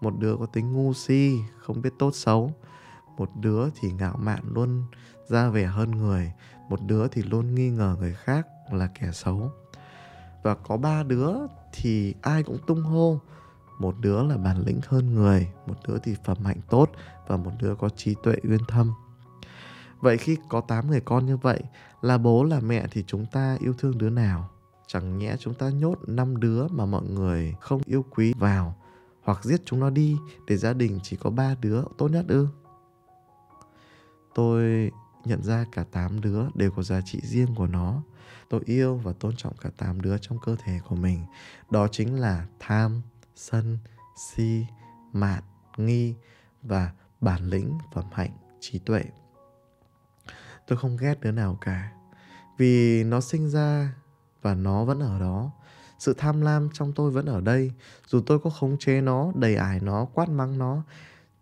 một 0.00 0.14
đứa 0.18 0.36
có 0.36 0.46
tính 0.46 0.72
ngu 0.72 0.92
si, 0.92 1.38
không 1.58 1.82
biết 1.82 1.92
tốt 1.98 2.10
xấu. 2.14 2.52
Một 3.16 3.30
đứa 3.40 3.70
thì 3.80 3.92
ngạo 3.92 4.16
mạn 4.16 4.40
luôn 4.54 4.84
ra 5.28 5.48
vẻ 5.48 5.64
hơn 5.64 5.90
người, 5.90 6.32
một 6.68 6.80
đứa 6.86 7.08
thì 7.08 7.22
luôn 7.22 7.54
nghi 7.54 7.70
ngờ 7.70 7.96
người 8.00 8.14
khác 8.14 8.46
là 8.72 8.88
kẻ 9.00 9.10
xấu. 9.12 9.50
Và 10.42 10.54
có 10.54 10.76
ba 10.76 11.02
đứa 11.02 11.32
thì 11.72 12.14
ai 12.22 12.42
cũng 12.42 12.58
tung 12.66 12.82
hô. 12.82 13.20
Một 13.78 13.94
đứa 14.00 14.22
là 14.22 14.36
bản 14.36 14.62
lĩnh 14.66 14.80
hơn 14.88 15.14
người, 15.14 15.48
một 15.66 15.74
đứa 15.88 15.98
thì 15.98 16.16
phẩm 16.24 16.36
hạnh 16.44 16.60
tốt 16.70 16.90
và 17.26 17.36
một 17.36 17.50
đứa 17.60 17.74
có 17.74 17.88
trí 17.88 18.14
tuệ 18.22 18.36
uyên 18.42 18.60
thâm. 18.68 18.92
Vậy 20.00 20.18
khi 20.18 20.36
có 20.48 20.60
8 20.60 20.90
người 20.90 21.00
con 21.00 21.26
như 21.26 21.36
vậy, 21.36 21.62
là 22.02 22.18
bố 22.18 22.44
là 22.44 22.60
mẹ 22.60 22.86
thì 22.90 23.04
chúng 23.06 23.26
ta 23.26 23.56
yêu 23.60 23.74
thương 23.78 23.98
đứa 23.98 24.10
nào? 24.10 24.48
Chẳng 24.86 25.18
nhẽ 25.18 25.36
chúng 25.40 25.54
ta 25.54 25.70
nhốt 25.70 25.98
năm 26.06 26.36
đứa 26.36 26.68
mà 26.68 26.86
mọi 26.86 27.02
người 27.02 27.54
không 27.60 27.82
yêu 27.84 28.04
quý 28.10 28.34
vào, 28.38 28.76
hoặc 29.22 29.44
giết 29.44 29.60
chúng 29.64 29.80
nó 29.80 29.90
đi 29.90 30.16
để 30.46 30.56
gia 30.56 30.72
đình 30.72 31.00
chỉ 31.02 31.16
có 31.16 31.30
ba 31.30 31.54
đứa 31.60 31.82
tốt 31.98 32.08
nhất 32.08 32.24
ư? 32.28 32.48
Tôi 34.34 34.90
nhận 35.24 35.42
ra 35.42 35.64
cả 35.72 35.84
tám 35.92 36.20
đứa 36.20 36.42
đều 36.54 36.70
có 36.70 36.82
giá 36.82 37.00
trị 37.00 37.20
riêng 37.22 37.54
của 37.54 37.66
nó. 37.66 38.02
Tôi 38.48 38.60
yêu 38.64 38.96
và 38.96 39.12
tôn 39.12 39.36
trọng 39.36 39.56
cả 39.56 39.70
tám 39.76 40.00
đứa 40.00 40.18
trong 40.18 40.38
cơ 40.44 40.56
thể 40.64 40.80
của 40.88 40.96
mình. 40.96 41.24
Đó 41.70 41.88
chính 41.92 42.20
là 42.20 42.46
tham, 42.58 43.02
sân, 43.34 43.78
si 44.16 44.66
mạn 45.12 45.42
nghi 45.76 46.14
và 46.62 46.92
bản 47.20 47.48
lĩnh, 47.48 47.78
phẩm 47.94 48.04
hạnh, 48.12 48.30
trí 48.60 48.78
tuệ. 48.78 49.04
Tôi 50.66 50.78
không 50.78 50.96
ghét 50.96 51.20
đứa 51.20 51.30
nào 51.30 51.58
cả, 51.60 51.92
vì 52.58 53.04
nó 53.04 53.20
sinh 53.20 53.48
ra 53.48 53.94
và 54.46 54.54
nó 54.54 54.84
vẫn 54.84 55.00
ở 55.00 55.18
đó. 55.18 55.50
Sự 55.98 56.14
tham 56.18 56.40
lam 56.40 56.68
trong 56.72 56.92
tôi 56.92 57.10
vẫn 57.10 57.26
ở 57.26 57.40
đây. 57.40 57.72
Dù 58.06 58.20
tôi 58.26 58.38
có 58.38 58.50
khống 58.50 58.78
chế 58.78 59.00
nó, 59.00 59.32
đầy 59.34 59.56
ải 59.56 59.80
nó, 59.80 60.04
quát 60.04 60.28
mắng 60.28 60.58
nó, 60.58 60.82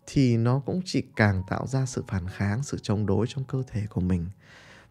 thì 0.07 0.37
nó 0.37 0.61
cũng 0.65 0.81
chỉ 0.85 1.03
càng 1.15 1.43
tạo 1.47 1.67
ra 1.67 1.85
sự 1.85 2.03
phản 2.07 2.27
kháng, 2.27 2.63
sự 2.63 2.77
chống 2.81 3.05
đối 3.05 3.25
trong 3.29 3.43
cơ 3.43 3.63
thể 3.67 3.87
của 3.89 4.01
mình. 4.01 4.25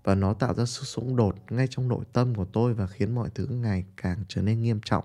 Và 0.05 0.14
nó 0.14 0.35
tạo 0.35 0.55
ra 0.55 0.64
sự 0.64 0.83
xung 0.83 1.16
đột 1.16 1.35
ngay 1.50 1.66
trong 1.70 1.88
nội 1.88 2.05
tâm 2.12 2.35
của 2.35 2.44
tôi 2.44 2.74
và 2.74 2.87
khiến 2.87 3.14
mọi 3.14 3.29
thứ 3.35 3.46
ngày 3.46 3.85
càng 3.96 4.18
trở 4.29 4.42
nên 4.42 4.62
nghiêm 4.62 4.81
trọng. 4.85 5.05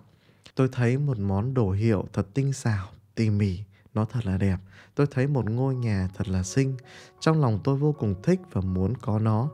Tôi 0.55 0.69
thấy 0.71 0.97
một 0.97 1.19
món 1.19 1.53
đồ 1.53 1.71
hiệu 1.71 2.05
thật 2.13 2.27
tinh 2.33 2.53
xảo, 2.53 2.87
tỉ 3.15 3.29
mỉ, 3.29 3.59
nó 3.93 4.05
thật 4.05 4.25
là 4.25 4.37
đẹp. 4.37 4.57
Tôi 4.95 5.07
thấy 5.11 5.27
một 5.27 5.49
ngôi 5.49 5.75
nhà 5.75 6.09
thật 6.15 6.27
là 6.27 6.43
xinh. 6.43 6.77
Trong 7.19 7.41
lòng 7.41 7.59
tôi 7.63 7.77
vô 7.77 7.95
cùng 7.99 8.15
thích 8.23 8.39
và 8.51 8.61
muốn 8.61 8.93
có 8.97 9.19
nó 9.19 9.49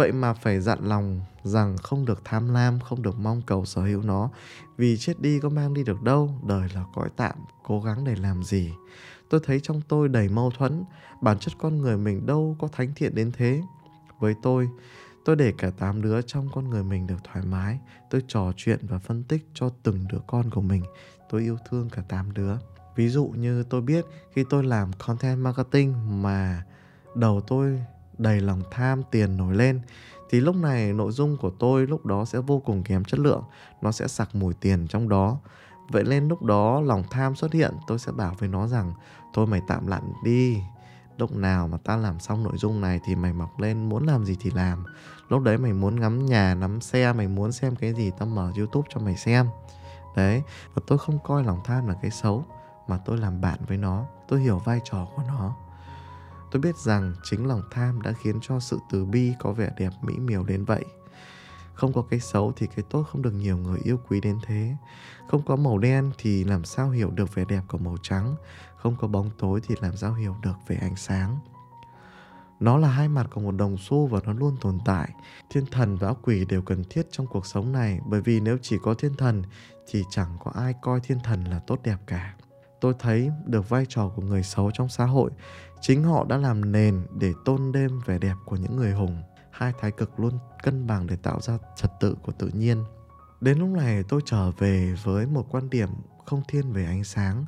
vậy 0.00 0.12
mà 0.12 0.32
phải 0.32 0.60
dặn 0.60 0.78
lòng 0.82 1.20
rằng 1.42 1.76
không 1.76 2.04
được 2.04 2.20
tham 2.24 2.54
lam, 2.54 2.80
không 2.80 3.02
được 3.02 3.18
mong 3.18 3.42
cầu 3.46 3.64
sở 3.64 3.82
hữu 3.82 4.02
nó. 4.02 4.30
Vì 4.76 4.96
chết 4.96 5.20
đi 5.20 5.40
có 5.40 5.48
mang 5.48 5.74
đi 5.74 5.84
được 5.84 6.02
đâu, 6.02 6.30
đời 6.46 6.68
là 6.74 6.84
cõi 6.94 7.08
tạm, 7.16 7.36
cố 7.62 7.80
gắng 7.80 8.04
để 8.04 8.16
làm 8.16 8.42
gì? 8.42 8.72
Tôi 9.30 9.40
thấy 9.44 9.60
trong 9.62 9.80
tôi 9.88 10.08
đầy 10.08 10.28
mâu 10.28 10.50
thuẫn, 10.50 10.84
bản 11.20 11.38
chất 11.38 11.52
con 11.58 11.78
người 11.78 11.96
mình 11.96 12.26
đâu 12.26 12.56
có 12.58 12.68
thánh 12.68 12.92
thiện 12.94 13.14
đến 13.14 13.32
thế. 13.32 13.62
Với 14.18 14.34
tôi 14.42 14.68
tôi 15.24 15.36
để 15.36 15.52
cả 15.58 15.70
tám 15.78 16.02
đứa 16.02 16.22
trong 16.22 16.48
con 16.54 16.70
người 16.70 16.84
mình 16.84 17.06
được 17.06 17.24
thoải 17.24 17.44
mái. 17.44 17.78
Tôi 18.10 18.22
trò 18.28 18.52
chuyện 18.56 18.78
và 18.82 18.98
phân 18.98 19.22
tích 19.22 19.48
cho 19.54 19.70
từng 19.82 20.04
đứa 20.12 20.20
con 20.26 20.50
của 20.50 20.60
mình. 20.60 20.82
Tôi 21.30 21.40
yêu 21.40 21.58
thương 21.70 21.90
cả 21.90 22.02
tám 22.08 22.32
đứa. 22.32 22.52
Ví 22.96 23.08
dụ 23.08 23.32
như 23.36 23.62
tôi 23.62 23.80
biết 23.80 24.04
khi 24.32 24.44
tôi 24.50 24.64
làm 24.64 24.90
content 24.92 25.38
marketing 25.38 26.22
mà 26.22 26.62
đầu 27.14 27.40
tôi 27.40 27.80
đầy 28.20 28.40
lòng 28.40 28.62
tham 28.70 29.02
tiền 29.10 29.36
nổi 29.36 29.54
lên, 29.54 29.80
thì 30.30 30.40
lúc 30.40 30.56
này 30.56 30.92
nội 30.92 31.12
dung 31.12 31.36
của 31.36 31.50
tôi 31.50 31.86
lúc 31.86 32.06
đó 32.06 32.24
sẽ 32.24 32.38
vô 32.38 32.58
cùng 32.58 32.82
kém 32.82 33.04
chất 33.04 33.20
lượng, 33.20 33.42
nó 33.82 33.92
sẽ 33.92 34.08
sặc 34.08 34.34
mùi 34.34 34.54
tiền 34.54 34.86
trong 34.88 35.08
đó. 35.08 35.38
Vậy 35.88 36.04
nên 36.04 36.28
lúc 36.28 36.42
đó 36.42 36.80
lòng 36.80 37.04
tham 37.10 37.34
xuất 37.36 37.52
hiện, 37.52 37.74
tôi 37.86 37.98
sẽ 37.98 38.12
bảo 38.12 38.34
với 38.38 38.48
nó 38.48 38.66
rằng, 38.66 38.92
thôi 39.34 39.46
mày 39.46 39.60
tạm 39.68 39.86
lặn 39.86 40.12
đi, 40.24 40.58
lúc 41.18 41.32
nào 41.32 41.68
mà 41.68 41.78
ta 41.78 41.96
làm 41.96 42.20
xong 42.20 42.42
nội 42.42 42.52
dung 42.56 42.80
này 42.80 43.00
thì 43.04 43.14
mày 43.14 43.32
mọc 43.32 43.60
lên, 43.60 43.88
muốn 43.88 44.06
làm 44.06 44.24
gì 44.24 44.36
thì 44.40 44.50
làm. 44.50 44.84
Lúc 45.28 45.42
đấy 45.42 45.58
mày 45.58 45.72
muốn 45.72 46.00
ngắm 46.00 46.26
nhà, 46.26 46.54
ngắm 46.54 46.80
xe, 46.80 47.12
mày 47.12 47.28
muốn 47.28 47.52
xem 47.52 47.76
cái 47.76 47.94
gì 47.94 48.10
tao 48.18 48.28
mở 48.28 48.52
youtube 48.56 48.88
cho 48.94 49.00
mày 49.00 49.16
xem. 49.16 49.46
Đấy, 50.16 50.42
và 50.74 50.82
tôi 50.86 50.98
không 50.98 51.18
coi 51.24 51.44
lòng 51.44 51.60
tham 51.64 51.86
là 51.88 51.94
cái 52.02 52.10
xấu, 52.10 52.44
mà 52.88 52.98
tôi 53.04 53.18
làm 53.18 53.40
bạn 53.40 53.58
với 53.68 53.76
nó, 53.76 54.04
tôi 54.28 54.40
hiểu 54.40 54.58
vai 54.58 54.80
trò 54.84 55.06
của 55.16 55.22
nó 55.28 55.56
tôi 56.50 56.62
biết 56.62 56.76
rằng 56.76 57.14
chính 57.22 57.46
lòng 57.46 57.62
tham 57.70 58.02
đã 58.02 58.12
khiến 58.12 58.38
cho 58.42 58.60
sự 58.60 58.78
từ 58.90 59.04
bi 59.04 59.32
có 59.38 59.52
vẻ 59.52 59.70
đẹp, 59.78 59.90
mỹ 60.02 60.14
miều 60.18 60.44
đến 60.44 60.64
vậy. 60.64 60.84
Không 61.74 61.92
có 61.92 62.02
cái 62.02 62.20
xấu 62.20 62.52
thì 62.56 62.66
cái 62.76 62.84
tốt 62.90 63.02
không 63.02 63.22
được 63.22 63.30
nhiều 63.30 63.56
người 63.56 63.78
yêu 63.84 64.00
quý 64.08 64.20
đến 64.20 64.38
thế. 64.46 64.76
Không 65.28 65.42
có 65.42 65.56
màu 65.56 65.78
đen 65.78 66.10
thì 66.18 66.44
làm 66.44 66.64
sao 66.64 66.90
hiểu 66.90 67.10
được 67.10 67.34
vẻ 67.34 67.44
đẹp 67.48 67.62
của 67.68 67.78
màu 67.78 67.96
trắng? 68.02 68.34
Không 68.76 68.96
có 69.00 69.08
bóng 69.08 69.30
tối 69.38 69.60
thì 69.68 69.74
làm 69.80 69.96
sao 69.96 70.14
hiểu 70.14 70.36
được 70.42 70.56
về 70.66 70.76
ánh 70.76 70.96
sáng? 70.96 71.38
Nó 72.60 72.76
là 72.78 72.88
hai 72.88 73.08
mặt 73.08 73.26
của 73.30 73.40
một 73.40 73.52
đồng 73.52 73.76
xu 73.78 74.06
và 74.06 74.20
nó 74.24 74.32
luôn 74.32 74.56
tồn 74.60 74.78
tại. 74.84 75.10
Thiên 75.50 75.66
thần 75.66 75.96
và 75.96 76.08
ác 76.08 76.16
quỷ 76.22 76.44
đều 76.44 76.62
cần 76.62 76.84
thiết 76.90 77.06
trong 77.10 77.26
cuộc 77.26 77.46
sống 77.46 77.72
này, 77.72 78.00
bởi 78.06 78.20
vì 78.20 78.40
nếu 78.40 78.58
chỉ 78.62 78.78
có 78.82 78.94
thiên 78.94 79.14
thần 79.14 79.42
thì 79.90 80.04
chẳng 80.10 80.36
có 80.44 80.50
ai 80.54 80.74
coi 80.82 81.00
thiên 81.00 81.18
thần 81.24 81.44
là 81.44 81.58
tốt 81.58 81.78
đẹp 81.82 81.96
cả 82.06 82.34
tôi 82.80 82.94
thấy 82.98 83.30
được 83.46 83.68
vai 83.68 83.86
trò 83.88 84.08
của 84.08 84.22
người 84.22 84.42
xấu 84.42 84.70
trong 84.70 84.88
xã 84.88 85.04
hội. 85.04 85.30
Chính 85.80 86.02
họ 86.02 86.24
đã 86.24 86.36
làm 86.36 86.72
nền 86.72 87.06
để 87.18 87.32
tôn 87.44 87.72
đêm 87.72 88.00
vẻ 88.06 88.18
đẹp 88.18 88.34
của 88.44 88.56
những 88.56 88.76
người 88.76 88.92
hùng. 88.92 89.22
Hai 89.50 89.72
thái 89.80 89.90
cực 89.90 90.20
luôn 90.20 90.38
cân 90.62 90.86
bằng 90.86 91.06
để 91.06 91.16
tạo 91.16 91.40
ra 91.40 91.58
trật 91.76 91.90
tự 92.00 92.16
của 92.22 92.32
tự 92.32 92.50
nhiên. 92.52 92.84
Đến 93.40 93.58
lúc 93.58 93.68
này 93.68 94.02
tôi 94.08 94.20
trở 94.24 94.50
về 94.50 94.96
với 95.04 95.26
một 95.26 95.46
quan 95.50 95.70
điểm 95.70 95.88
không 96.26 96.42
thiên 96.48 96.72
về 96.72 96.84
ánh 96.84 97.04
sáng. 97.04 97.44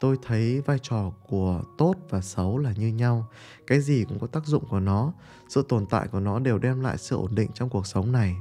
Tôi 0.00 0.16
thấy 0.26 0.60
vai 0.60 0.78
trò 0.82 1.12
của 1.28 1.62
tốt 1.78 1.94
và 2.10 2.20
xấu 2.20 2.58
là 2.58 2.72
như 2.72 2.88
nhau. 2.88 3.26
Cái 3.66 3.80
gì 3.80 4.04
cũng 4.08 4.18
có 4.18 4.26
tác 4.26 4.46
dụng 4.46 4.64
của 4.68 4.80
nó. 4.80 5.12
Sự 5.48 5.64
tồn 5.68 5.86
tại 5.86 6.08
của 6.08 6.20
nó 6.20 6.38
đều 6.38 6.58
đem 6.58 6.80
lại 6.80 6.98
sự 6.98 7.16
ổn 7.16 7.34
định 7.34 7.50
trong 7.54 7.68
cuộc 7.68 7.86
sống 7.86 8.12
này. 8.12 8.36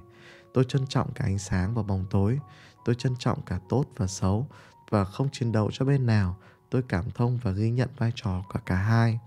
Tôi 0.54 0.63
trân 0.67 0.88
trọng 0.88 1.13
cả 1.13 1.26
ánh 1.26 1.39
sáng 1.39 1.74
và 1.74 1.84
bóng 1.84 2.06
tối. 2.10 2.39
Tôi 2.86 2.96
trân 2.96 3.15
trọng 3.20 3.41
cả 3.41 3.60
tốt 3.70 3.86
và 3.98 4.08
xấu 4.08 4.48
và 4.91 5.06
không 5.06 5.30
chiến 5.32 5.51
đấu 5.51 5.69
cho 5.71 5.86
bên 5.86 6.06
nào, 6.06 6.38
tôi 6.69 6.82
cảm 6.88 7.12
thông 7.12 7.38
và 7.38 7.51
ghi 7.51 7.71
nhận 7.71 7.89
vai 7.97 8.12
trò 8.15 8.43
của 8.49 8.60
cả 8.65 8.75
hai. 8.75 9.19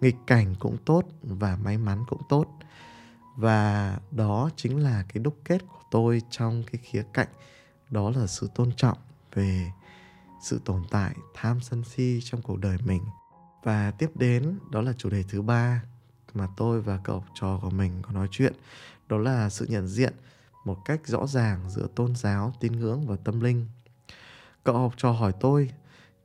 Nghịch 0.00 0.16
cảnh 0.26 0.54
cũng 0.58 0.76
tốt 0.84 1.04
và 1.22 1.56
may 1.56 1.78
mắn 1.78 2.04
cũng 2.08 2.22
tốt. 2.28 2.46
Và 3.36 3.98
đó 4.10 4.50
chính 4.56 4.78
là 4.78 5.04
cái 5.08 5.22
đúc 5.22 5.36
kết 5.44 5.58
của 5.68 5.82
tôi 5.90 6.22
trong 6.30 6.62
cái 6.72 6.80
khía 6.84 7.02
cạnh, 7.12 7.28
đó 7.90 8.10
là 8.10 8.26
sự 8.26 8.50
tôn 8.54 8.72
trọng 8.76 8.98
về 9.34 9.70
sự 10.42 10.60
tồn 10.64 10.82
tại, 10.90 11.14
tham 11.34 11.60
sân 11.60 11.84
si 11.84 12.20
trong 12.24 12.42
cuộc 12.42 12.58
đời 12.58 12.78
mình. 12.84 13.02
Và 13.62 13.90
tiếp 13.90 14.10
đến, 14.14 14.58
đó 14.70 14.80
là 14.80 14.92
chủ 14.92 15.10
đề 15.10 15.24
thứ 15.28 15.42
ba 15.42 15.82
mà 16.34 16.48
tôi 16.56 16.80
và 16.80 17.00
cậu 17.04 17.20
học 17.20 17.28
trò 17.34 17.58
của 17.62 17.70
mình 17.70 18.02
có 18.02 18.12
nói 18.12 18.28
chuyện, 18.30 18.52
đó 19.08 19.18
là 19.18 19.50
sự 19.50 19.66
nhận 19.68 19.88
diện 19.88 20.14
một 20.64 20.78
cách 20.84 21.00
rõ 21.06 21.26
ràng 21.26 21.70
giữa 21.70 21.86
tôn 21.94 22.16
giáo, 22.16 22.52
tín 22.60 22.72
ngưỡng 22.72 23.06
và 23.06 23.16
tâm 23.24 23.40
linh 23.40 23.66
cậu 24.64 24.78
học 24.78 24.94
trò 24.96 25.10
hỏi 25.10 25.32
tôi. 25.40 25.70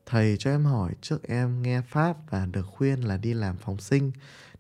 Thầy 0.06 0.38
cho 0.40 0.52
em 0.52 0.66
hỏi 0.66 0.94
trước 1.02 1.24
em 1.24 1.62
nghe 1.62 1.82
pháp 1.82 2.18
và 2.30 2.46
được 2.46 2.66
khuyên 2.66 3.00
là 3.02 3.18
đi 3.18 3.34
làm 3.34 3.58
phóng 3.58 3.80
sinh, 3.80 4.12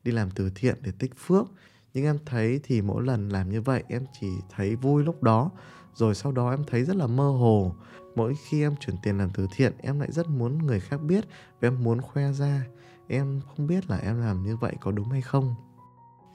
đi 0.03 0.11
làm 0.11 0.31
từ 0.31 0.51
thiện 0.55 0.77
để 0.81 0.91
tích 0.99 1.11
phước. 1.17 1.45
Nhưng 1.93 2.05
em 2.05 2.19
thấy 2.25 2.59
thì 2.63 2.81
mỗi 2.81 3.03
lần 3.03 3.29
làm 3.29 3.49
như 3.49 3.61
vậy, 3.61 3.83
em 3.87 4.05
chỉ 4.19 4.27
thấy 4.55 4.75
vui 4.75 5.03
lúc 5.03 5.23
đó. 5.23 5.51
Rồi 5.95 6.15
sau 6.15 6.31
đó 6.31 6.49
em 6.51 6.63
thấy 6.67 6.83
rất 6.83 6.95
là 6.95 7.07
mơ 7.07 7.29
hồ. 7.29 7.75
Mỗi 8.15 8.35
khi 8.47 8.61
em 8.61 8.75
chuyển 8.79 8.95
tiền 9.03 9.17
làm 9.17 9.29
từ 9.29 9.47
thiện, 9.55 9.73
em 9.77 9.99
lại 9.99 10.11
rất 10.11 10.29
muốn 10.29 10.57
người 10.57 10.79
khác 10.79 10.97
biết 10.97 11.25
và 11.59 11.67
em 11.67 11.83
muốn 11.83 12.01
khoe 12.01 12.31
ra. 12.31 12.65
Em 13.07 13.41
không 13.47 13.67
biết 13.67 13.89
là 13.89 13.97
em 13.97 14.19
làm 14.19 14.43
như 14.43 14.55
vậy 14.57 14.73
có 14.81 14.91
đúng 14.91 15.09
hay 15.09 15.21
không. 15.21 15.55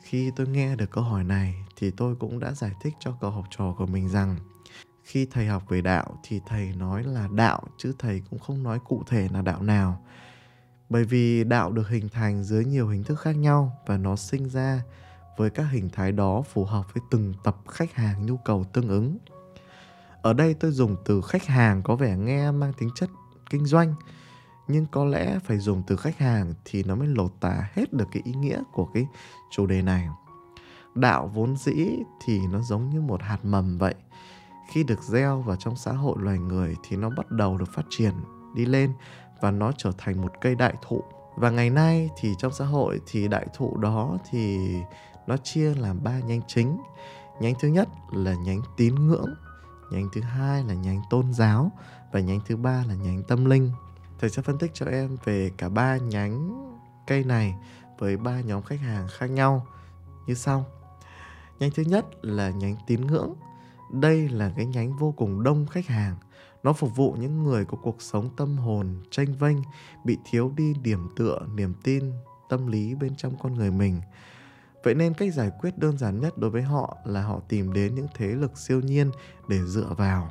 Khi 0.03 0.31
tôi 0.37 0.47
nghe 0.47 0.77
được 0.77 0.91
câu 0.91 1.05
hỏi 1.05 1.25
này 1.25 1.65
thì 1.77 1.91
tôi 1.91 2.17
cũng 2.17 2.39
đã 2.39 2.53
giải 2.53 2.73
thích 2.83 2.95
cho 3.01 3.17
cậu 3.21 3.31
học 3.31 3.45
trò 3.51 3.75
của 3.79 3.87
mình 3.87 4.09
rằng 4.09 4.37
khi 5.03 5.27
thầy 5.31 5.47
học 5.47 5.63
về 5.69 5.81
đạo 5.81 6.19
thì 6.23 6.41
thầy 6.47 6.73
nói 6.77 7.05
là 7.05 7.29
đạo 7.33 7.63
chứ 7.79 7.93
thầy 7.99 8.23
cũng 8.31 8.39
không 8.39 8.63
nói 8.63 8.79
cụ 8.89 9.03
thể 9.07 9.29
là 9.33 9.43
đạo 9.43 9.63
nào. 9.63 10.05
Bởi 10.89 11.05
vì 11.05 11.45
đạo 11.45 11.73
được 11.73 11.89
hình 11.89 12.09
thành 12.09 12.45
dưới 12.45 12.65
nhiều 12.65 12.89
hình 12.89 13.05
thức 13.05 13.21
khác 13.21 13.37
nhau 13.37 13.73
và 13.87 13.97
nó 13.97 14.17
sinh 14.17 14.49
ra 14.49 14.83
với 15.37 15.51
các 15.51 15.65
hình 15.65 15.91
thái 15.91 16.13
đó 16.13 16.43
phù 16.43 16.65
hợp 16.65 16.95
với 16.95 17.03
từng 17.11 17.35
tập 17.45 17.57
khách 17.69 17.95
hàng 17.95 18.27
nhu 18.27 18.37
cầu 18.37 18.65
tương 18.73 18.89
ứng. 18.89 19.19
Ở 20.23 20.33
đây 20.33 20.55
tôi 20.55 20.71
dùng 20.71 20.97
từ 21.05 21.21
khách 21.21 21.47
hàng 21.47 21.83
có 21.83 21.97
vẻ 21.97 22.17
nghe 22.17 22.51
mang 22.51 22.73
tính 22.73 22.91
chất 22.95 23.11
kinh 23.51 23.67
doanh, 23.67 23.95
nhưng 24.69 24.87
có 24.87 25.05
lẽ 25.05 25.39
phải 25.39 25.59
dùng 25.59 25.83
từ 25.87 25.97
khách 25.97 26.19
hàng 26.19 26.55
thì 26.65 26.83
nó 26.83 26.95
mới 26.95 27.09
lột 27.09 27.33
tả 27.41 27.69
hết 27.73 27.93
được 27.93 28.09
cái 28.13 28.23
ý 28.25 28.33
nghĩa 28.33 28.63
của 28.73 28.85
cái 28.95 29.07
chủ 29.51 29.67
đề 29.67 29.83
này. 29.83 30.09
Đạo 30.95 31.31
vốn 31.35 31.57
dĩ 31.57 31.89
thì 32.25 32.41
nó 32.53 32.61
giống 32.61 32.91
như 32.91 33.01
một 33.01 33.23
hạt 33.23 33.45
mầm 33.45 33.79
vậy 33.79 33.95
khi 34.73 34.85
được 34.85 35.03
gieo 35.03 35.41
vào 35.41 35.57
trong 35.57 35.77
xã 35.77 35.93
hội 35.93 36.17
loài 36.21 36.39
người 36.39 36.77
thì 36.83 36.97
nó 36.97 37.11
bắt 37.11 37.31
đầu 37.31 37.59
được 37.59 37.69
phát 37.73 37.83
triển, 37.91 38.13
đi 38.55 38.65
lên 38.65 38.93
và 39.41 39.51
nó 39.51 39.73
trở 39.77 39.93
thành 39.99 40.21
một 40.23 40.33
cây 40.41 40.55
đại 40.55 40.75
thụ. 40.83 41.03
Và 41.37 41.51
ngày 41.51 41.71
nay 41.71 42.11
thì 42.21 42.35
trong 42.39 42.53
xã 42.53 42.65
hội 42.65 43.01
thì 43.07 43.29
đại 43.29 43.47
thụ 43.55 43.77
đó 43.77 44.19
thì 44.31 44.75
nó 45.27 45.37
chia 45.37 45.75
làm 45.75 46.03
ba 46.03 46.21
nhánh 46.21 46.41
chính. 46.47 46.79
Nhánh 47.41 47.55
thứ 47.61 47.69
nhất 47.69 47.89
là 48.13 48.35
nhánh 48.35 48.63
tín 48.77 48.95
ngưỡng, 48.95 49.35
nhánh 49.91 50.09
thứ 50.13 50.21
hai 50.21 50.65
là 50.65 50.75
nhánh 50.75 51.03
tôn 51.11 51.33
giáo 51.33 51.71
và 52.13 52.21
nhánh 52.21 52.41
thứ 52.47 52.57
ba 52.57 52.85
là 52.89 52.95
nhánh 52.95 53.23
tâm 53.23 53.45
linh. 53.45 53.71
Thầy 54.19 54.31
sẽ 54.31 54.43
phân 54.43 54.59
tích 54.59 54.71
cho 54.75 54.87
em 54.87 55.17
về 55.25 55.51
cả 55.57 55.69
ba 55.69 55.97
nhánh 55.97 56.65
cây 57.07 57.25
này 57.25 57.55
với 57.99 58.17
ba 58.17 58.41
nhóm 58.41 58.63
khách 58.63 58.81
hàng 58.81 59.07
khác 59.11 59.27
nhau. 59.27 59.67
Như 60.27 60.35
sau. 60.35 60.65
Nhánh 61.59 61.71
thứ 61.75 61.83
nhất 61.83 62.07
là 62.23 62.51
nhánh 62.51 62.77
tín 62.87 63.07
ngưỡng 63.07 63.35
đây 63.93 64.29
là 64.29 64.53
cái 64.57 64.67
nhánh 64.67 64.97
vô 64.97 65.15
cùng 65.17 65.43
đông 65.43 65.67
khách 65.67 65.87
hàng. 65.87 66.17
Nó 66.63 66.73
phục 66.73 66.97
vụ 66.97 67.17
những 67.21 67.43
người 67.43 67.65
có 67.65 67.79
cuộc 67.83 68.03
sống 68.03 68.31
tâm 68.37 68.57
hồn 68.57 69.03
tranh 69.11 69.35
vênh, 69.39 69.57
bị 70.05 70.19
thiếu 70.31 70.53
đi 70.57 70.75
điểm 70.83 71.09
tựa, 71.17 71.41
niềm 71.55 71.75
tin, 71.83 72.13
tâm 72.49 72.67
lý 72.67 72.95
bên 72.95 73.17
trong 73.17 73.37
con 73.43 73.55
người 73.55 73.71
mình. 73.71 74.01
Vậy 74.85 74.95
nên 74.95 75.15
cách 75.15 75.35
giải 75.35 75.51
quyết 75.61 75.79
đơn 75.79 75.99
giản 75.99 76.21
nhất 76.21 76.39
đối 76.39 76.51
với 76.51 76.63
họ 76.63 76.97
là 77.05 77.23
họ 77.23 77.41
tìm 77.49 77.73
đến 77.73 77.95
những 77.95 78.07
thế 78.15 78.27
lực 78.27 78.59
siêu 78.59 78.81
nhiên 78.81 79.11
để 79.49 79.59
dựa 79.65 79.95
vào. 79.97 80.31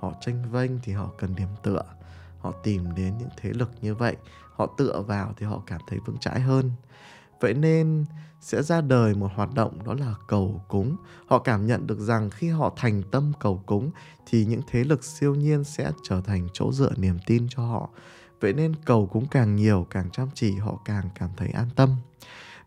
Họ 0.00 0.12
tranh 0.20 0.50
vênh 0.50 0.70
thì 0.82 0.92
họ 0.92 1.10
cần 1.18 1.34
điểm 1.36 1.48
tựa. 1.62 1.82
Họ 2.38 2.52
tìm 2.62 2.94
đến 2.94 3.18
những 3.18 3.28
thế 3.36 3.50
lực 3.52 3.70
như 3.80 3.94
vậy, 3.94 4.16
họ 4.54 4.74
tựa 4.78 5.02
vào 5.06 5.34
thì 5.36 5.46
họ 5.46 5.62
cảm 5.66 5.80
thấy 5.86 5.98
vững 6.06 6.18
chãi 6.18 6.40
hơn 6.40 6.70
vậy 7.40 7.54
nên 7.54 8.04
sẽ 8.40 8.62
ra 8.62 8.80
đời 8.80 9.14
một 9.14 9.30
hoạt 9.34 9.54
động 9.54 9.84
đó 9.84 9.94
là 9.94 10.14
cầu 10.26 10.62
cúng. 10.68 10.96
Họ 11.26 11.38
cảm 11.38 11.66
nhận 11.66 11.86
được 11.86 11.98
rằng 11.98 12.30
khi 12.30 12.48
họ 12.48 12.72
thành 12.76 13.02
tâm 13.10 13.32
cầu 13.40 13.62
cúng 13.66 13.90
thì 14.26 14.44
những 14.44 14.60
thế 14.70 14.84
lực 14.84 15.04
siêu 15.04 15.34
nhiên 15.34 15.64
sẽ 15.64 15.90
trở 16.08 16.20
thành 16.20 16.48
chỗ 16.52 16.72
dựa 16.72 16.92
niềm 16.96 17.18
tin 17.26 17.46
cho 17.50 17.62
họ. 17.62 17.88
Vậy 18.40 18.52
nên 18.52 18.74
cầu 18.84 19.06
cúng 19.06 19.26
càng 19.30 19.56
nhiều, 19.56 19.86
càng 19.90 20.10
chăm 20.10 20.28
chỉ, 20.34 20.56
họ 20.56 20.78
càng 20.84 21.04
cảm 21.14 21.30
thấy 21.36 21.48
an 21.48 21.68
tâm. 21.76 21.90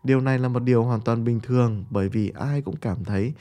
Điều 0.04 0.20
này 0.20 0.38
là 0.38 0.48
một 0.48 0.62
điều 0.62 0.84
hoàn 0.84 1.00
toàn 1.00 1.24
bình 1.24 1.40
thường, 1.40 1.84
bởi 1.90 2.08
vì 2.08 2.32
ai 2.34 2.60
cũng 2.60 2.76
cảm 2.76 3.04
thấy 3.04 3.32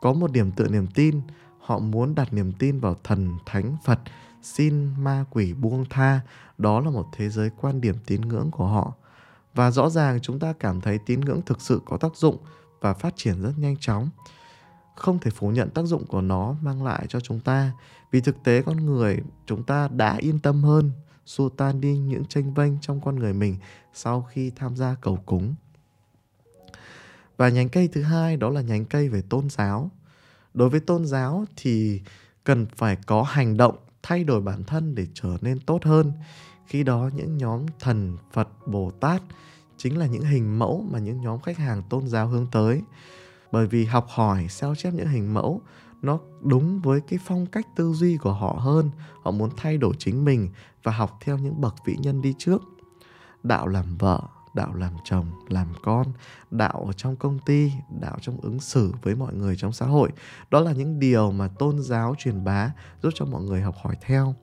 có 0.00 0.12
một 0.12 0.32
điểm 0.32 0.52
tựa 0.52 0.68
niềm 0.68 0.86
tin. 0.94 1.20
Họ 1.60 1.78
muốn 1.78 2.14
đặt 2.14 2.32
niềm 2.32 2.52
tin 2.52 2.80
vào 2.80 2.96
thần 3.04 3.38
thánh 3.46 3.76
phật, 3.84 4.00
xin 4.42 5.04
ma 5.04 5.24
quỷ 5.30 5.52
buông 5.52 5.84
tha. 5.90 6.20
Đó 6.58 6.80
là 6.80 6.90
một 6.90 7.06
thế 7.16 7.28
giới 7.28 7.50
quan 7.60 7.80
điểm 7.80 7.96
tín 8.06 8.20
ngưỡng 8.20 8.50
của 8.50 8.66
họ 8.66 8.94
và 9.54 9.70
rõ 9.70 9.90
ràng 9.90 10.20
chúng 10.20 10.38
ta 10.38 10.52
cảm 10.52 10.80
thấy 10.80 10.98
tín 11.06 11.20
ngưỡng 11.20 11.42
thực 11.42 11.60
sự 11.60 11.80
có 11.84 11.96
tác 11.96 12.16
dụng 12.16 12.36
và 12.80 12.94
phát 12.94 13.12
triển 13.16 13.42
rất 13.42 13.52
nhanh 13.56 13.76
chóng. 13.76 14.08
Không 14.96 15.18
thể 15.18 15.30
phủ 15.30 15.50
nhận 15.50 15.70
tác 15.70 15.82
dụng 15.82 16.06
của 16.06 16.20
nó 16.20 16.54
mang 16.62 16.84
lại 16.84 17.06
cho 17.08 17.20
chúng 17.20 17.40
ta. 17.40 17.72
Vì 18.10 18.20
thực 18.20 18.36
tế 18.44 18.62
con 18.62 18.76
người 18.86 19.18
chúng 19.46 19.62
ta 19.62 19.88
đã 19.88 20.16
yên 20.18 20.38
tâm 20.38 20.62
hơn. 20.62 20.90
Xua 21.26 21.48
tan 21.48 21.80
đi 21.80 21.98
những 21.98 22.24
tranh 22.24 22.54
vênh 22.54 22.80
trong 22.80 23.00
con 23.00 23.16
người 23.16 23.32
mình 23.32 23.56
sau 23.94 24.22
khi 24.22 24.50
tham 24.56 24.76
gia 24.76 24.94
cầu 25.00 25.18
cúng. 25.26 25.54
Và 27.36 27.48
nhánh 27.48 27.68
cây 27.68 27.88
thứ 27.88 28.02
hai 28.02 28.36
đó 28.36 28.50
là 28.50 28.60
nhánh 28.60 28.84
cây 28.84 29.08
về 29.08 29.22
tôn 29.22 29.50
giáo. 29.50 29.90
Đối 30.54 30.68
với 30.68 30.80
tôn 30.80 31.06
giáo 31.06 31.44
thì 31.56 32.00
cần 32.44 32.66
phải 32.76 32.96
có 33.06 33.22
hành 33.22 33.56
động 33.56 33.76
thay 34.02 34.24
đổi 34.24 34.40
bản 34.40 34.64
thân 34.64 34.94
để 34.94 35.06
trở 35.14 35.36
nên 35.40 35.60
tốt 35.60 35.84
hơn 35.84 36.12
khi 36.70 36.82
đó 36.82 37.10
những 37.14 37.36
nhóm 37.36 37.66
thần 37.80 38.16
phật 38.32 38.48
bồ 38.66 38.90
tát 38.90 39.22
chính 39.76 39.98
là 39.98 40.06
những 40.06 40.22
hình 40.22 40.58
mẫu 40.58 40.84
mà 40.90 40.98
những 40.98 41.20
nhóm 41.20 41.40
khách 41.40 41.58
hàng 41.58 41.82
tôn 41.82 42.08
giáo 42.08 42.28
hướng 42.28 42.46
tới. 42.52 42.82
Bởi 43.52 43.66
vì 43.66 43.84
học 43.84 44.06
hỏi, 44.08 44.46
sao 44.48 44.74
chép 44.74 44.94
những 44.94 45.08
hình 45.08 45.34
mẫu, 45.34 45.60
nó 46.02 46.18
đúng 46.40 46.80
với 46.80 47.00
cái 47.00 47.18
phong 47.24 47.46
cách 47.46 47.66
tư 47.76 47.92
duy 47.92 48.16
của 48.16 48.32
họ 48.32 48.56
hơn. 48.60 48.90
Họ 49.22 49.30
muốn 49.30 49.50
thay 49.56 49.78
đổi 49.78 49.94
chính 49.98 50.24
mình 50.24 50.48
và 50.82 50.92
học 50.92 51.18
theo 51.20 51.38
những 51.38 51.60
bậc 51.60 51.74
vĩ 51.84 51.96
nhân 51.96 52.22
đi 52.22 52.34
trước. 52.38 52.62
Đạo 53.42 53.66
làm 53.66 53.96
vợ, 53.96 54.22
đạo 54.54 54.74
làm 54.74 54.92
chồng, 55.04 55.30
làm 55.48 55.68
con, 55.82 56.06
đạo 56.50 56.84
ở 56.86 56.92
trong 56.92 57.16
công 57.16 57.38
ty, 57.46 57.72
đạo 58.00 58.16
trong 58.20 58.40
ứng 58.40 58.60
xử 58.60 58.92
với 59.02 59.14
mọi 59.14 59.34
người 59.34 59.56
trong 59.56 59.72
xã 59.72 59.86
hội. 59.86 60.10
Đó 60.50 60.60
là 60.60 60.72
những 60.72 60.98
điều 60.98 61.32
mà 61.32 61.48
tôn 61.48 61.82
giáo 61.82 62.14
truyền 62.18 62.44
bá, 62.44 62.72
giúp 63.02 63.10
cho 63.14 63.24
mọi 63.24 63.42
người 63.42 63.60
học 63.60 63.74
hỏi 63.82 63.96
theo 64.00 64.34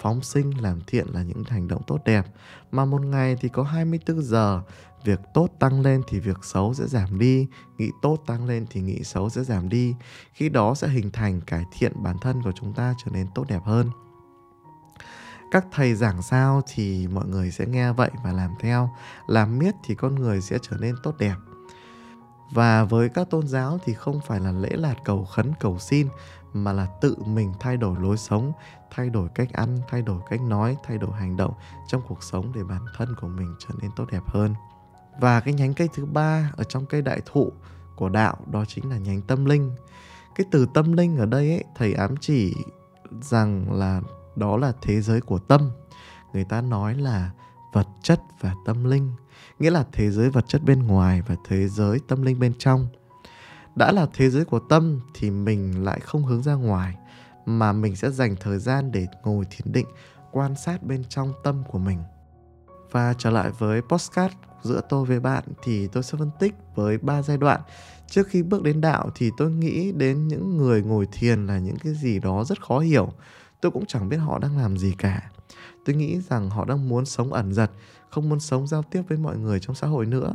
phóng 0.00 0.22
sinh 0.22 0.62
làm 0.62 0.80
thiện 0.86 1.06
là 1.12 1.22
những 1.22 1.44
hành 1.44 1.68
động 1.68 1.82
tốt 1.86 1.98
đẹp. 2.04 2.26
Mà 2.72 2.84
một 2.84 3.02
ngày 3.02 3.36
thì 3.40 3.48
có 3.48 3.62
24 3.62 4.22
giờ, 4.22 4.62
việc 5.04 5.20
tốt 5.34 5.48
tăng 5.58 5.80
lên 5.80 6.02
thì 6.08 6.20
việc 6.20 6.36
xấu 6.42 6.74
sẽ 6.74 6.86
giảm 6.86 7.18
đi, 7.18 7.46
nghĩ 7.78 7.90
tốt 8.02 8.22
tăng 8.26 8.46
lên 8.46 8.66
thì 8.70 8.80
nghĩ 8.80 9.04
xấu 9.04 9.30
sẽ 9.30 9.44
giảm 9.44 9.68
đi. 9.68 9.94
Khi 10.32 10.48
đó 10.48 10.74
sẽ 10.74 10.88
hình 10.88 11.10
thành, 11.10 11.40
cải 11.40 11.64
thiện 11.72 12.02
bản 12.02 12.16
thân 12.20 12.42
của 12.42 12.52
chúng 12.52 12.72
ta 12.72 12.94
trở 13.04 13.10
nên 13.10 13.26
tốt 13.34 13.44
đẹp 13.48 13.62
hơn. 13.64 13.90
Các 15.50 15.66
thầy 15.72 15.94
giảng 15.94 16.22
sao 16.22 16.62
thì 16.74 17.06
mọi 17.06 17.26
người 17.26 17.50
sẽ 17.50 17.66
nghe 17.66 17.92
vậy 17.92 18.10
và 18.24 18.32
làm 18.32 18.50
theo. 18.60 18.90
Làm 19.26 19.58
miết 19.58 19.74
thì 19.84 19.94
con 19.94 20.14
người 20.14 20.40
sẽ 20.40 20.58
trở 20.62 20.76
nên 20.80 20.94
tốt 21.02 21.14
đẹp. 21.18 21.34
Và 22.50 22.84
với 22.84 23.08
các 23.08 23.30
tôn 23.30 23.48
giáo 23.48 23.78
thì 23.84 23.94
không 23.94 24.20
phải 24.26 24.40
là 24.40 24.52
lễ 24.52 24.70
lạt 24.70 24.94
cầu 25.04 25.24
khấn 25.24 25.52
cầu 25.60 25.78
xin 25.78 26.08
mà 26.52 26.72
là 26.72 26.86
tự 27.00 27.16
mình 27.26 27.52
thay 27.60 27.76
đổi 27.76 27.96
lối 28.00 28.16
sống 28.16 28.52
thay 28.90 29.10
đổi 29.10 29.28
cách 29.34 29.52
ăn 29.52 29.78
thay 29.88 30.02
đổi 30.02 30.20
cách 30.30 30.40
nói 30.40 30.76
thay 30.84 30.98
đổi 30.98 31.12
hành 31.12 31.36
động 31.36 31.52
trong 31.88 32.02
cuộc 32.08 32.22
sống 32.22 32.52
để 32.54 32.64
bản 32.64 32.84
thân 32.96 33.14
của 33.20 33.28
mình 33.28 33.54
trở 33.58 33.74
nên 33.82 33.90
tốt 33.96 34.04
đẹp 34.12 34.22
hơn. 34.26 34.54
Và 35.20 35.40
cái 35.40 35.54
nhánh 35.54 35.74
cây 35.74 35.88
thứ 35.94 36.06
ba 36.06 36.50
ở 36.56 36.64
trong 36.64 36.86
cây 36.86 37.02
đại 37.02 37.20
thụ 37.26 37.52
của 37.96 38.08
đạo 38.08 38.36
đó 38.50 38.64
chính 38.68 38.90
là 38.90 38.98
nhánh 38.98 39.22
tâm 39.22 39.44
linh. 39.44 39.72
Cái 40.34 40.46
từ 40.50 40.66
tâm 40.74 40.92
linh 40.92 41.16
ở 41.16 41.26
đây 41.26 41.50
ấy, 41.50 41.64
thầy 41.74 41.92
ám 41.92 42.14
chỉ 42.20 42.54
rằng 43.20 43.72
là 43.72 44.00
đó 44.36 44.56
là 44.56 44.72
thế 44.82 45.00
giới 45.00 45.20
của 45.20 45.38
tâm. 45.38 45.70
Người 46.32 46.44
ta 46.44 46.60
nói 46.60 46.94
là 46.94 47.30
vật 47.72 47.86
chất 48.02 48.20
và 48.40 48.54
tâm 48.66 48.84
linh 48.84 49.12
nghĩa 49.58 49.70
là 49.70 49.84
thế 49.92 50.10
giới 50.10 50.30
vật 50.30 50.44
chất 50.48 50.62
bên 50.64 50.86
ngoài 50.86 51.22
và 51.22 51.36
thế 51.48 51.68
giới 51.68 52.00
tâm 52.08 52.22
linh 52.22 52.38
bên 52.38 52.52
trong 52.58 52.88
đã 53.76 53.92
là 53.92 54.06
thế 54.12 54.30
giới 54.30 54.44
của 54.44 54.58
tâm 54.58 55.00
thì 55.14 55.30
mình 55.30 55.84
lại 55.84 56.00
không 56.00 56.24
hướng 56.24 56.42
ra 56.42 56.54
ngoài, 56.54 56.96
mà 57.46 57.72
mình 57.72 57.96
sẽ 57.96 58.10
dành 58.10 58.36
thời 58.40 58.58
gian 58.58 58.92
để 58.92 59.06
ngồi 59.24 59.44
thiền 59.50 59.72
định, 59.72 59.86
quan 60.32 60.54
sát 60.56 60.82
bên 60.82 61.04
trong 61.08 61.32
tâm 61.44 61.62
của 61.68 61.78
mình. 61.78 61.98
Và 62.90 63.14
trở 63.18 63.30
lại 63.30 63.50
với 63.58 63.82
postcard 63.82 64.34
giữa 64.62 64.80
tôi 64.88 65.04
với 65.04 65.20
bạn 65.20 65.44
thì 65.62 65.86
tôi 65.86 66.02
sẽ 66.02 66.18
phân 66.18 66.30
tích 66.40 66.54
với 66.74 66.98
ba 66.98 67.22
giai 67.22 67.36
đoạn. 67.36 67.60
Trước 68.06 68.28
khi 68.28 68.42
bước 68.42 68.62
đến 68.62 68.80
đạo 68.80 69.10
thì 69.14 69.30
tôi 69.36 69.50
nghĩ 69.50 69.92
đến 69.92 70.28
những 70.28 70.56
người 70.56 70.82
ngồi 70.82 71.08
thiền 71.12 71.46
là 71.46 71.58
những 71.58 71.76
cái 71.76 71.94
gì 71.94 72.18
đó 72.18 72.44
rất 72.44 72.62
khó 72.62 72.78
hiểu. 72.78 73.12
Tôi 73.60 73.72
cũng 73.72 73.86
chẳng 73.86 74.08
biết 74.08 74.16
họ 74.16 74.38
đang 74.38 74.58
làm 74.58 74.78
gì 74.78 74.94
cả. 74.98 75.30
Tôi 75.84 75.96
nghĩ 75.96 76.20
rằng 76.20 76.50
họ 76.50 76.64
đang 76.64 76.88
muốn 76.88 77.06
sống 77.06 77.32
ẩn 77.32 77.54
giật, 77.54 77.70
không 78.10 78.28
muốn 78.28 78.40
sống 78.40 78.66
giao 78.66 78.82
tiếp 78.82 79.02
với 79.08 79.18
mọi 79.18 79.38
người 79.38 79.60
trong 79.60 79.76
xã 79.76 79.86
hội 79.86 80.06
nữa 80.06 80.32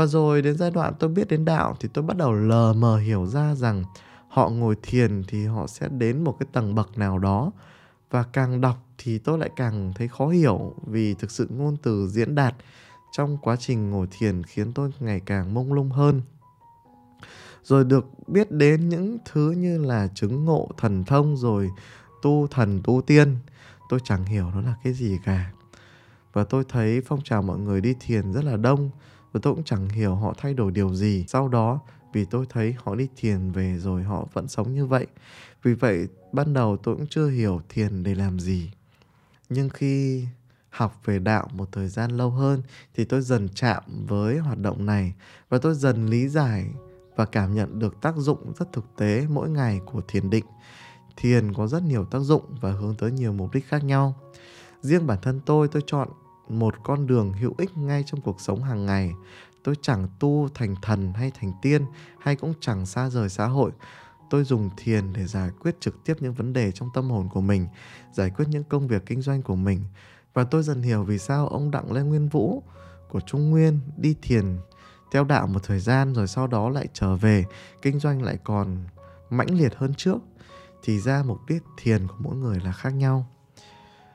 và 0.00 0.06
rồi 0.06 0.42
đến 0.42 0.56
giai 0.56 0.70
đoạn 0.70 0.94
tôi 0.98 1.10
biết 1.10 1.28
đến 1.28 1.44
đạo 1.44 1.76
thì 1.80 1.88
tôi 1.92 2.04
bắt 2.04 2.16
đầu 2.16 2.32
lờ 2.32 2.72
mờ 2.72 2.98
hiểu 2.98 3.26
ra 3.26 3.54
rằng 3.54 3.84
họ 4.28 4.48
ngồi 4.48 4.76
thiền 4.82 5.22
thì 5.28 5.46
họ 5.46 5.66
sẽ 5.66 5.88
đến 5.88 6.24
một 6.24 6.36
cái 6.40 6.46
tầng 6.52 6.74
bậc 6.74 6.98
nào 6.98 7.18
đó. 7.18 7.50
Và 8.10 8.22
càng 8.22 8.60
đọc 8.60 8.76
thì 8.98 9.18
tôi 9.18 9.38
lại 9.38 9.50
càng 9.56 9.92
thấy 9.94 10.08
khó 10.08 10.28
hiểu 10.28 10.74
vì 10.86 11.14
thực 11.14 11.30
sự 11.30 11.48
ngôn 11.50 11.76
từ 11.82 12.08
diễn 12.08 12.34
đạt 12.34 12.54
trong 13.12 13.38
quá 13.38 13.56
trình 13.56 13.90
ngồi 13.90 14.06
thiền 14.10 14.42
khiến 14.42 14.72
tôi 14.72 14.90
ngày 15.00 15.20
càng 15.26 15.54
mông 15.54 15.72
lung 15.72 15.90
hơn. 15.90 16.22
Rồi 17.64 17.84
được 17.84 18.06
biết 18.26 18.50
đến 18.50 18.88
những 18.88 19.18
thứ 19.32 19.50
như 19.50 19.78
là 19.78 20.08
chứng 20.14 20.44
ngộ 20.44 20.68
thần 20.76 21.04
thông 21.04 21.36
rồi 21.36 21.70
tu 22.22 22.46
thần 22.50 22.80
tu 22.84 23.02
tiên, 23.02 23.36
tôi 23.88 24.00
chẳng 24.04 24.24
hiểu 24.24 24.50
nó 24.54 24.60
là 24.60 24.74
cái 24.84 24.92
gì 24.92 25.18
cả. 25.24 25.50
Và 26.32 26.44
tôi 26.44 26.64
thấy 26.68 27.02
phong 27.06 27.20
trào 27.24 27.42
mọi 27.42 27.58
người 27.58 27.80
đi 27.80 27.94
thiền 28.00 28.32
rất 28.32 28.44
là 28.44 28.56
đông 28.56 28.90
và 29.32 29.40
tôi 29.42 29.54
cũng 29.54 29.64
chẳng 29.64 29.88
hiểu 29.88 30.14
họ 30.14 30.34
thay 30.38 30.54
đổi 30.54 30.72
điều 30.72 30.94
gì. 30.94 31.24
Sau 31.28 31.48
đó, 31.48 31.80
vì 32.12 32.24
tôi 32.24 32.46
thấy 32.48 32.74
họ 32.84 32.94
đi 32.94 33.08
thiền 33.16 33.50
về 33.50 33.78
rồi 33.78 34.02
họ 34.02 34.26
vẫn 34.32 34.48
sống 34.48 34.74
như 34.74 34.86
vậy. 34.86 35.06
Vì 35.62 35.74
vậy, 35.74 36.08
ban 36.32 36.54
đầu 36.54 36.76
tôi 36.76 36.96
cũng 36.96 37.06
chưa 37.06 37.28
hiểu 37.28 37.60
thiền 37.68 38.02
để 38.02 38.14
làm 38.14 38.40
gì. 38.40 38.70
Nhưng 39.48 39.68
khi 39.68 40.24
học 40.70 41.00
về 41.04 41.18
đạo 41.18 41.48
một 41.52 41.68
thời 41.72 41.88
gian 41.88 42.10
lâu 42.10 42.30
hơn, 42.30 42.62
thì 42.94 43.04
tôi 43.04 43.20
dần 43.20 43.48
chạm 43.54 43.82
với 44.06 44.38
hoạt 44.38 44.58
động 44.58 44.86
này. 44.86 45.14
Và 45.48 45.58
tôi 45.58 45.74
dần 45.74 46.06
lý 46.06 46.28
giải 46.28 46.66
và 47.16 47.26
cảm 47.26 47.54
nhận 47.54 47.78
được 47.78 48.00
tác 48.00 48.16
dụng 48.16 48.52
rất 48.58 48.72
thực 48.72 48.84
tế 48.96 49.26
mỗi 49.30 49.50
ngày 49.50 49.80
của 49.86 50.00
thiền 50.08 50.30
định. 50.30 50.44
Thiền 51.16 51.52
có 51.54 51.66
rất 51.66 51.82
nhiều 51.82 52.04
tác 52.04 52.18
dụng 52.18 52.44
và 52.60 52.72
hướng 52.72 52.94
tới 52.94 53.10
nhiều 53.10 53.32
mục 53.32 53.54
đích 53.54 53.66
khác 53.66 53.84
nhau. 53.84 54.14
Riêng 54.82 55.06
bản 55.06 55.18
thân 55.22 55.40
tôi 55.46 55.68
tôi 55.68 55.82
chọn 55.86 56.08
một 56.50 56.74
con 56.82 57.06
đường 57.06 57.32
hữu 57.32 57.54
ích 57.58 57.78
ngay 57.78 58.04
trong 58.06 58.20
cuộc 58.20 58.40
sống 58.40 58.62
hàng 58.62 58.86
ngày. 58.86 59.12
Tôi 59.64 59.74
chẳng 59.82 60.08
tu 60.18 60.48
thành 60.54 60.74
thần 60.82 61.12
hay 61.12 61.32
thành 61.40 61.52
tiên, 61.62 61.86
hay 62.20 62.36
cũng 62.36 62.54
chẳng 62.60 62.86
xa 62.86 63.10
rời 63.10 63.28
xã 63.28 63.46
hội. 63.46 63.70
Tôi 64.30 64.44
dùng 64.44 64.70
thiền 64.76 65.12
để 65.12 65.26
giải 65.26 65.50
quyết 65.60 65.80
trực 65.80 66.04
tiếp 66.04 66.14
những 66.20 66.32
vấn 66.32 66.52
đề 66.52 66.72
trong 66.72 66.88
tâm 66.94 67.10
hồn 67.10 67.28
của 67.28 67.40
mình, 67.40 67.66
giải 68.12 68.30
quyết 68.30 68.44
những 68.48 68.64
công 68.64 68.88
việc 68.88 69.06
kinh 69.06 69.22
doanh 69.22 69.42
của 69.42 69.56
mình. 69.56 69.80
Và 70.34 70.44
tôi 70.44 70.62
dần 70.62 70.82
hiểu 70.82 71.04
vì 71.04 71.18
sao 71.18 71.48
ông 71.48 71.70
đặng 71.70 71.92
lê 71.92 72.02
nguyên 72.02 72.28
vũ 72.28 72.62
của 73.08 73.20
trung 73.20 73.50
nguyên 73.50 73.80
đi 73.96 74.14
thiền 74.22 74.58
theo 75.12 75.24
đạo 75.24 75.46
một 75.46 75.60
thời 75.62 75.80
gian 75.80 76.12
rồi 76.12 76.26
sau 76.26 76.46
đó 76.46 76.68
lại 76.68 76.88
trở 76.92 77.16
về, 77.16 77.44
kinh 77.82 77.98
doanh 77.98 78.22
lại 78.22 78.38
còn 78.44 78.78
mãnh 79.30 79.58
liệt 79.58 79.74
hơn 79.76 79.94
trước. 79.96 80.18
Thì 80.82 81.00
ra 81.00 81.22
mục 81.26 81.38
đích 81.48 81.62
thiền 81.76 82.06
của 82.08 82.14
mỗi 82.18 82.36
người 82.36 82.60
là 82.60 82.72
khác 82.72 82.90
nhau 82.90 83.26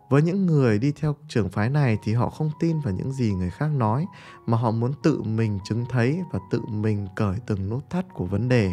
với 0.09 0.21
những 0.21 0.45
người 0.45 0.79
đi 0.79 0.91
theo 0.91 1.15
trường 1.27 1.49
phái 1.49 1.69
này 1.69 1.97
thì 2.03 2.13
họ 2.13 2.29
không 2.29 2.51
tin 2.59 2.79
vào 2.79 2.93
những 2.93 3.11
gì 3.11 3.33
người 3.33 3.49
khác 3.49 3.67
nói, 3.67 4.05
mà 4.45 4.57
họ 4.57 4.71
muốn 4.71 4.93
tự 5.03 5.21
mình 5.21 5.59
chứng 5.63 5.85
thấy 5.89 6.21
và 6.31 6.39
tự 6.51 6.61
mình 6.67 7.07
cởi 7.15 7.35
từng 7.45 7.69
nút 7.69 7.89
thắt 7.89 8.05
của 8.13 8.25
vấn 8.25 8.49
đề. 8.49 8.71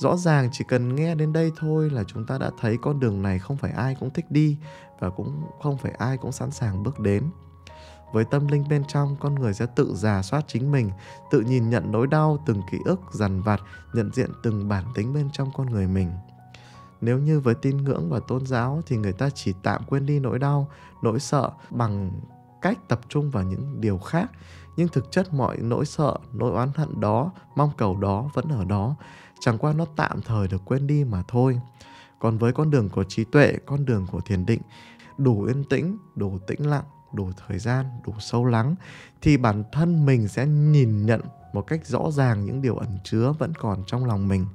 Rõ 0.00 0.16
ràng 0.16 0.48
chỉ 0.52 0.64
cần 0.68 0.94
nghe 0.94 1.14
đến 1.14 1.32
đây 1.32 1.52
thôi 1.56 1.90
là 1.90 2.04
chúng 2.04 2.26
ta 2.26 2.38
đã 2.38 2.50
thấy 2.60 2.76
con 2.82 3.00
đường 3.00 3.22
này 3.22 3.38
không 3.38 3.56
phải 3.56 3.70
ai 3.70 3.96
cũng 4.00 4.10
thích 4.10 4.30
đi 4.30 4.56
và 5.00 5.10
cũng 5.10 5.42
không 5.62 5.78
phải 5.78 5.92
ai 5.92 6.16
cũng 6.16 6.32
sẵn 6.32 6.50
sàng 6.50 6.82
bước 6.82 7.00
đến. 7.00 7.24
Với 8.12 8.24
tâm 8.24 8.48
linh 8.48 8.64
bên 8.68 8.84
trong, 8.88 9.16
con 9.20 9.34
người 9.34 9.54
sẽ 9.54 9.66
tự 9.76 9.94
giả 9.94 10.22
soát 10.22 10.44
chính 10.46 10.72
mình, 10.72 10.90
tự 11.30 11.40
nhìn 11.40 11.70
nhận 11.70 11.92
nỗi 11.92 12.06
đau, 12.06 12.38
từng 12.46 12.62
ký 12.70 12.78
ức 12.84 13.00
dằn 13.12 13.42
vặt, 13.42 13.60
nhận 13.94 14.10
diện 14.12 14.30
từng 14.42 14.68
bản 14.68 14.84
tính 14.94 15.14
bên 15.14 15.28
trong 15.32 15.50
con 15.56 15.70
người 15.70 15.86
mình 15.86 16.10
nếu 17.04 17.18
như 17.18 17.40
với 17.40 17.54
tin 17.54 17.76
ngưỡng 17.76 18.10
và 18.10 18.20
tôn 18.28 18.46
giáo 18.46 18.82
thì 18.86 18.96
người 18.96 19.12
ta 19.12 19.30
chỉ 19.30 19.54
tạm 19.62 19.82
quên 19.86 20.06
đi 20.06 20.20
nỗi 20.20 20.38
đau, 20.38 20.70
nỗi 21.02 21.20
sợ 21.20 21.50
bằng 21.70 22.20
cách 22.62 22.78
tập 22.88 23.00
trung 23.08 23.30
vào 23.30 23.42
những 23.42 23.80
điều 23.80 23.98
khác. 23.98 24.30
Nhưng 24.76 24.88
thực 24.88 25.10
chất 25.10 25.34
mọi 25.34 25.56
nỗi 25.56 25.86
sợ, 25.86 26.16
nỗi 26.32 26.52
oán 26.52 26.68
hận 26.74 27.00
đó, 27.00 27.32
mong 27.56 27.70
cầu 27.76 27.96
đó 27.96 28.30
vẫn 28.34 28.48
ở 28.48 28.64
đó. 28.64 28.96
Chẳng 29.40 29.58
qua 29.58 29.72
nó 29.72 29.84
tạm 29.96 30.22
thời 30.22 30.48
được 30.48 30.62
quên 30.64 30.86
đi 30.86 31.04
mà 31.04 31.22
thôi. 31.28 31.60
Còn 32.18 32.38
với 32.38 32.52
con 32.52 32.70
đường 32.70 32.88
của 32.88 33.04
trí 33.04 33.24
tuệ, 33.24 33.56
con 33.66 33.84
đường 33.84 34.06
của 34.12 34.20
thiền 34.20 34.46
định, 34.46 34.60
đủ 35.18 35.42
yên 35.42 35.64
tĩnh, 35.64 35.98
đủ 36.16 36.38
tĩnh 36.46 36.66
lặng, 36.66 36.84
đủ 37.12 37.30
thời 37.46 37.58
gian, 37.58 37.86
đủ 38.06 38.12
sâu 38.18 38.44
lắng, 38.44 38.74
thì 39.22 39.36
bản 39.36 39.64
thân 39.72 40.06
mình 40.06 40.28
sẽ 40.28 40.46
nhìn 40.46 41.06
nhận 41.06 41.20
một 41.52 41.66
cách 41.66 41.86
rõ 41.86 42.10
ràng 42.10 42.44
những 42.44 42.62
điều 42.62 42.76
ẩn 42.76 42.98
chứa 43.04 43.32
vẫn 43.38 43.52
còn 43.54 43.82
trong 43.86 44.04
lòng 44.04 44.28
mình 44.28 44.46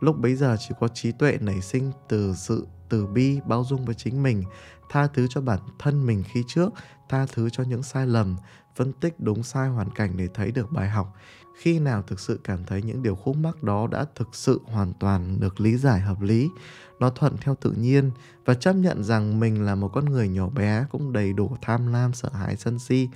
lúc 0.00 0.18
bấy 0.18 0.34
giờ 0.34 0.56
chỉ 0.58 0.74
có 0.80 0.88
trí 0.88 1.12
tuệ 1.12 1.38
nảy 1.40 1.60
sinh 1.60 1.92
từ 2.08 2.34
sự, 2.36 2.66
từ 2.88 3.06
bi, 3.06 3.40
bao 3.46 3.64
dung 3.64 3.84
với 3.84 3.94
chính 3.94 4.22
mình, 4.22 4.42
tha 4.90 5.06
thứ 5.06 5.26
cho 5.30 5.40
bản 5.40 5.58
thân 5.78 6.06
mình 6.06 6.24
khi 6.32 6.42
trước, 6.46 6.72
tha 7.08 7.26
thứ 7.32 7.50
cho 7.50 7.64
những 7.64 7.82
sai 7.82 8.06
lầm, 8.06 8.36
phân 8.76 8.92
tích 8.92 9.20
đúng 9.20 9.42
sai 9.42 9.68
hoàn 9.68 9.90
cảnh 9.90 10.16
để 10.16 10.28
thấy 10.34 10.50
được 10.50 10.72
bài 10.72 10.88
học. 10.88 11.14
Khi 11.58 11.78
nào 11.78 12.02
thực 12.02 12.20
sự 12.20 12.40
cảm 12.44 12.64
thấy 12.64 12.82
những 12.82 13.02
điều 13.02 13.14
khúc 13.14 13.36
mắc 13.36 13.62
đó 13.62 13.86
đã 13.86 14.04
thực 14.14 14.34
sự 14.34 14.60
hoàn 14.64 14.92
toàn 14.92 15.40
được 15.40 15.60
lý 15.60 15.76
giải 15.76 16.00
hợp 16.00 16.20
lý, 16.20 16.48
nó 17.00 17.10
thuận 17.10 17.36
theo 17.40 17.54
tự 17.54 17.72
nhiên 17.72 18.10
và 18.44 18.54
chấp 18.54 18.72
nhận 18.72 19.04
rằng 19.04 19.40
mình 19.40 19.62
là 19.62 19.74
một 19.74 19.90
con 19.94 20.04
người 20.04 20.28
nhỏ 20.28 20.48
bé 20.48 20.86
cũng 20.90 21.12
đầy 21.12 21.32
đủ 21.32 21.56
tham 21.62 21.92
lam, 21.92 22.12
sợ 22.12 22.28
hãi, 22.32 22.56
sân 22.56 22.78
si 22.78 23.08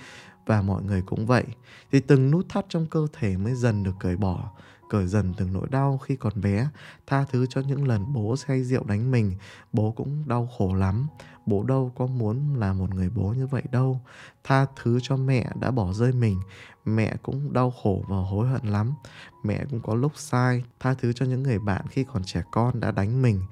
và 0.46 0.62
mọi 0.62 0.82
người 0.82 1.02
cũng 1.02 1.26
vậy, 1.26 1.44
thì 1.92 2.00
từng 2.00 2.30
nút 2.30 2.46
thắt 2.48 2.64
trong 2.68 2.86
cơ 2.86 3.06
thể 3.12 3.36
mới 3.36 3.54
dần 3.54 3.82
được 3.82 3.94
cởi 4.00 4.16
bỏ 4.16 4.52
cởi 4.90 5.06
dần 5.06 5.34
từng 5.36 5.52
nỗi 5.52 5.68
đau 5.70 5.98
khi 5.98 6.16
còn 6.16 6.40
bé, 6.40 6.68
tha 7.06 7.24
thứ 7.24 7.46
cho 7.50 7.60
những 7.60 7.88
lần 7.88 8.12
bố 8.12 8.36
say 8.36 8.64
rượu 8.64 8.84
đánh 8.84 9.10
mình. 9.10 9.34
Bố 9.72 9.92
cũng 9.92 10.28
đau 10.28 10.48
khổ 10.58 10.74
lắm. 10.74 11.06
Bố 11.46 11.62
đâu 11.62 11.92
có 11.96 12.06
muốn 12.06 12.56
là 12.56 12.72
một 12.72 12.94
người 12.94 13.10
bố 13.10 13.32
như 13.32 13.46
vậy 13.46 13.62
đâu. 13.70 14.00
Tha 14.44 14.66
thứ 14.82 14.98
cho 15.02 15.16
mẹ 15.16 15.50
đã 15.60 15.70
bỏ 15.70 15.92
rơi 15.92 16.12
mình. 16.12 16.40
Mẹ 16.84 17.16
cũng 17.22 17.52
đau 17.52 17.70
khổ 17.82 18.04
và 18.08 18.16
hối 18.16 18.48
hận 18.48 18.66
lắm. 18.66 18.94
Mẹ 19.44 19.64
cũng 19.70 19.80
có 19.80 19.94
lúc 19.94 20.12
sai, 20.14 20.64
tha 20.80 20.94
thứ 20.94 21.12
cho 21.12 21.26
những 21.26 21.42
người 21.42 21.58
bạn 21.58 21.86
khi 21.90 22.04
còn 22.04 22.24
trẻ 22.24 22.42
con 22.52 22.80
đã 22.80 22.90
đánh 22.90 23.22
mình. 23.22 23.42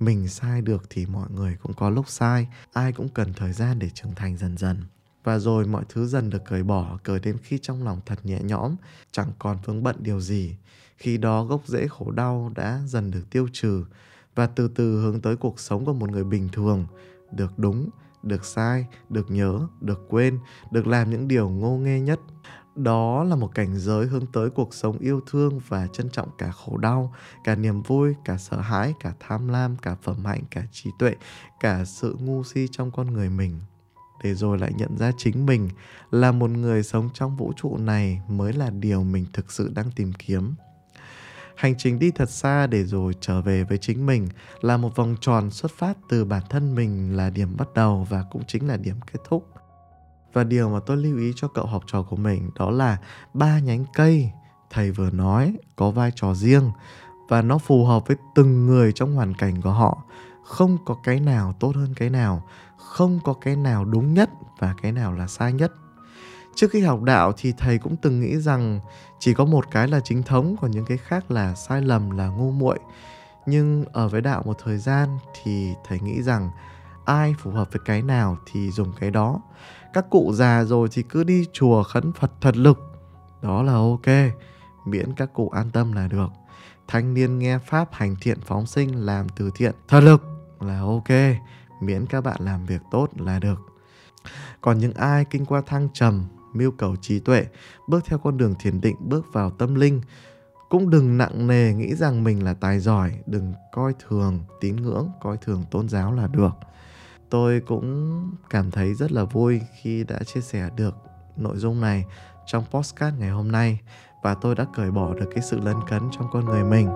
Mình 0.00 0.28
sai 0.28 0.62
được 0.62 0.82
thì 0.90 1.06
mọi 1.06 1.30
người 1.30 1.56
cũng 1.62 1.72
có 1.72 1.90
lúc 1.90 2.08
sai. 2.08 2.48
Ai 2.72 2.92
cũng 2.92 3.08
cần 3.08 3.32
thời 3.32 3.52
gian 3.52 3.78
để 3.78 3.90
trưởng 3.90 4.14
thành 4.14 4.36
dần 4.36 4.56
dần 4.56 4.82
và 5.24 5.38
rồi 5.38 5.66
mọi 5.66 5.84
thứ 5.88 6.06
dần 6.06 6.30
được 6.30 6.44
cởi 6.44 6.62
bỏ, 6.62 6.98
cởi 7.02 7.20
đến 7.20 7.36
khi 7.42 7.58
trong 7.62 7.84
lòng 7.84 8.00
thật 8.06 8.26
nhẹ 8.26 8.38
nhõm, 8.42 8.76
chẳng 9.12 9.32
còn 9.38 9.58
vướng 9.64 9.82
bận 9.82 9.96
điều 9.98 10.20
gì. 10.20 10.56
Khi 10.96 11.18
đó 11.18 11.44
gốc 11.44 11.66
rễ 11.66 11.86
khổ 11.88 12.10
đau 12.10 12.52
đã 12.54 12.80
dần 12.86 13.10
được 13.10 13.30
tiêu 13.30 13.48
trừ, 13.52 13.84
và 14.34 14.46
từ 14.46 14.68
từ 14.68 15.02
hướng 15.02 15.20
tới 15.20 15.36
cuộc 15.36 15.60
sống 15.60 15.84
của 15.84 15.92
một 15.92 16.10
người 16.10 16.24
bình 16.24 16.48
thường. 16.52 16.86
Được 17.32 17.58
đúng, 17.58 17.90
được 18.22 18.44
sai, 18.44 18.86
được 19.08 19.30
nhớ, 19.30 19.60
được 19.80 20.00
quên, 20.08 20.38
được 20.70 20.86
làm 20.86 21.10
những 21.10 21.28
điều 21.28 21.48
ngô 21.48 21.76
nghê 21.76 22.00
nhất. 22.00 22.20
Đó 22.76 23.24
là 23.24 23.36
một 23.36 23.54
cảnh 23.54 23.78
giới 23.78 24.06
hướng 24.06 24.26
tới 24.26 24.50
cuộc 24.50 24.74
sống 24.74 24.98
yêu 24.98 25.20
thương 25.30 25.60
và 25.68 25.86
trân 25.86 26.10
trọng 26.10 26.28
cả 26.38 26.50
khổ 26.50 26.76
đau, 26.76 27.14
cả 27.44 27.54
niềm 27.54 27.82
vui, 27.82 28.14
cả 28.24 28.36
sợ 28.36 28.60
hãi, 28.60 28.94
cả 29.00 29.14
tham 29.20 29.48
lam, 29.48 29.76
cả 29.76 29.96
phẩm 30.02 30.24
hạnh, 30.24 30.42
cả 30.50 30.62
trí 30.72 30.90
tuệ, 30.98 31.14
cả 31.60 31.84
sự 31.84 32.16
ngu 32.20 32.44
si 32.44 32.66
trong 32.70 32.90
con 32.90 33.12
người 33.12 33.30
mình 33.30 33.60
để 34.24 34.34
rồi 34.34 34.58
lại 34.58 34.72
nhận 34.76 34.98
ra 34.98 35.12
chính 35.16 35.46
mình 35.46 35.68
là 36.10 36.32
một 36.32 36.50
người 36.50 36.82
sống 36.82 37.08
trong 37.14 37.36
vũ 37.36 37.52
trụ 37.56 37.76
này 37.76 38.20
mới 38.28 38.52
là 38.52 38.70
điều 38.70 39.04
mình 39.04 39.26
thực 39.32 39.52
sự 39.52 39.70
đang 39.74 39.90
tìm 39.96 40.12
kiếm. 40.12 40.54
Hành 41.56 41.74
trình 41.78 41.98
đi 41.98 42.10
thật 42.10 42.30
xa 42.30 42.66
để 42.66 42.84
rồi 42.84 43.12
trở 43.20 43.40
về 43.40 43.64
với 43.64 43.78
chính 43.78 44.06
mình 44.06 44.28
là 44.60 44.76
một 44.76 44.96
vòng 44.96 45.16
tròn 45.20 45.50
xuất 45.50 45.72
phát 45.78 45.98
từ 46.08 46.24
bản 46.24 46.42
thân 46.50 46.74
mình 46.74 47.16
là 47.16 47.30
điểm 47.30 47.56
bắt 47.56 47.68
đầu 47.74 48.06
và 48.10 48.24
cũng 48.30 48.42
chính 48.46 48.68
là 48.68 48.76
điểm 48.76 48.96
kết 49.12 49.18
thúc. 49.28 49.48
Và 50.32 50.44
điều 50.44 50.68
mà 50.68 50.80
tôi 50.86 50.96
lưu 50.96 51.18
ý 51.18 51.32
cho 51.36 51.48
cậu 51.48 51.66
học 51.66 51.82
trò 51.86 52.02
của 52.02 52.16
mình 52.16 52.50
đó 52.58 52.70
là 52.70 52.98
ba 53.34 53.58
nhánh 53.58 53.84
cây, 53.94 54.30
thầy 54.70 54.90
vừa 54.90 55.10
nói, 55.10 55.56
có 55.76 55.90
vai 55.90 56.10
trò 56.14 56.34
riêng 56.34 56.70
và 57.28 57.42
nó 57.42 57.58
phù 57.58 57.84
hợp 57.84 58.06
với 58.06 58.16
từng 58.34 58.66
người 58.66 58.92
trong 58.92 59.14
hoàn 59.14 59.34
cảnh 59.34 59.62
của 59.62 59.72
họ. 59.72 60.02
Không 60.44 60.78
có 60.84 60.96
cái 61.04 61.20
nào 61.20 61.54
tốt 61.60 61.72
hơn 61.76 61.94
cái 61.96 62.10
nào 62.10 62.48
không 62.84 63.20
có 63.24 63.32
cái 63.32 63.56
nào 63.56 63.84
đúng 63.84 64.14
nhất 64.14 64.30
và 64.58 64.74
cái 64.82 64.92
nào 64.92 65.12
là 65.12 65.26
sai 65.26 65.52
nhất. 65.52 65.72
Trước 66.54 66.70
khi 66.70 66.80
học 66.80 67.02
đạo 67.02 67.32
thì 67.36 67.52
thầy 67.58 67.78
cũng 67.78 67.96
từng 67.96 68.20
nghĩ 68.20 68.36
rằng 68.36 68.80
chỉ 69.18 69.34
có 69.34 69.44
một 69.44 69.70
cái 69.70 69.88
là 69.88 70.00
chính 70.00 70.22
thống, 70.22 70.56
còn 70.60 70.70
những 70.70 70.84
cái 70.84 70.96
khác 70.96 71.30
là 71.30 71.54
sai 71.54 71.82
lầm, 71.82 72.10
là 72.10 72.28
ngu 72.28 72.50
muội. 72.50 72.78
Nhưng 73.46 73.84
ở 73.92 74.08
với 74.08 74.20
đạo 74.20 74.42
một 74.46 74.56
thời 74.64 74.78
gian 74.78 75.18
thì 75.42 75.74
thầy 75.88 76.00
nghĩ 76.00 76.22
rằng 76.22 76.50
ai 77.04 77.34
phù 77.38 77.50
hợp 77.50 77.72
với 77.72 77.80
cái 77.84 78.02
nào 78.02 78.36
thì 78.52 78.70
dùng 78.70 78.92
cái 79.00 79.10
đó. 79.10 79.40
Các 79.92 80.10
cụ 80.10 80.32
già 80.34 80.64
rồi 80.64 80.88
thì 80.92 81.02
cứ 81.02 81.24
đi 81.24 81.46
chùa 81.52 81.82
khấn 81.82 82.12
phật 82.12 82.32
thật 82.40 82.56
lực. 82.56 82.78
Đó 83.42 83.62
là 83.62 83.72
ok, 83.72 84.34
miễn 84.86 85.14
các 85.16 85.32
cụ 85.34 85.48
an 85.48 85.70
tâm 85.70 85.92
là 85.92 86.08
được. 86.08 86.28
Thanh 86.88 87.14
niên 87.14 87.38
nghe 87.38 87.58
pháp 87.58 87.88
hành 87.92 88.16
thiện 88.20 88.40
phóng 88.40 88.66
sinh, 88.66 89.06
làm 89.06 89.28
từ 89.28 89.50
thiện 89.54 89.74
thật 89.88 90.00
lực 90.00 90.22
là 90.60 90.80
ok 90.80 91.08
miễn 91.80 92.06
các 92.06 92.20
bạn 92.20 92.36
làm 92.40 92.66
việc 92.66 92.82
tốt 92.90 93.08
là 93.16 93.38
được. 93.38 93.60
Còn 94.60 94.78
những 94.78 94.94
ai 94.94 95.24
kinh 95.24 95.46
qua 95.46 95.60
thăng 95.60 95.88
trầm, 95.92 96.24
mưu 96.52 96.70
cầu 96.70 96.96
trí 96.96 97.20
tuệ, 97.20 97.46
bước 97.88 98.04
theo 98.06 98.18
con 98.18 98.36
đường 98.36 98.54
thiền 98.60 98.80
định, 98.80 98.96
bước 99.00 99.32
vào 99.32 99.50
tâm 99.50 99.74
linh, 99.74 100.00
cũng 100.68 100.90
đừng 100.90 101.18
nặng 101.18 101.46
nề 101.46 101.74
nghĩ 101.74 101.94
rằng 101.94 102.24
mình 102.24 102.44
là 102.44 102.54
tài 102.54 102.80
giỏi, 102.80 103.12
đừng 103.26 103.54
coi 103.72 103.94
thường, 104.08 104.40
tín 104.60 104.76
ngưỡng, 104.76 105.08
coi 105.20 105.36
thường 105.36 105.64
tôn 105.70 105.88
giáo 105.88 106.12
là 106.12 106.26
được. 106.26 106.52
Tôi 107.30 107.60
cũng 107.60 108.30
cảm 108.50 108.70
thấy 108.70 108.94
rất 108.94 109.12
là 109.12 109.24
vui 109.24 109.60
khi 109.82 110.04
đã 110.04 110.18
chia 110.24 110.40
sẻ 110.40 110.70
được 110.76 110.96
nội 111.36 111.56
dung 111.56 111.80
này 111.80 112.04
trong 112.46 112.64
postcard 112.70 113.18
ngày 113.18 113.30
hôm 113.30 113.52
nay 113.52 113.80
và 114.22 114.34
tôi 114.34 114.54
đã 114.54 114.66
cởi 114.74 114.90
bỏ 114.90 115.14
được 115.14 115.26
cái 115.34 115.42
sự 115.42 115.60
lấn 115.60 115.76
cấn 115.88 116.02
trong 116.12 116.26
con 116.32 116.44
người 116.44 116.64
mình 116.64 116.88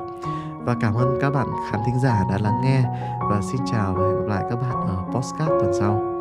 và 0.65 0.77
cảm 0.81 0.95
ơn 0.95 1.19
các 1.21 1.31
bạn 1.31 1.47
khán 1.71 1.81
thính 1.87 1.99
giả 1.99 2.25
đã 2.31 2.39
lắng 2.39 2.61
nghe. 2.65 2.83
Và 3.31 3.41
xin 3.43 3.61
chào 3.67 3.95
và 3.95 4.07
hẹn 4.07 4.17
gặp 4.17 4.27
lại 4.29 4.45
các 4.51 4.57
bạn 4.57 4.87
ở 4.89 4.97
postcard 5.13 5.51
tuần 5.51 5.73
sau. 5.81 6.19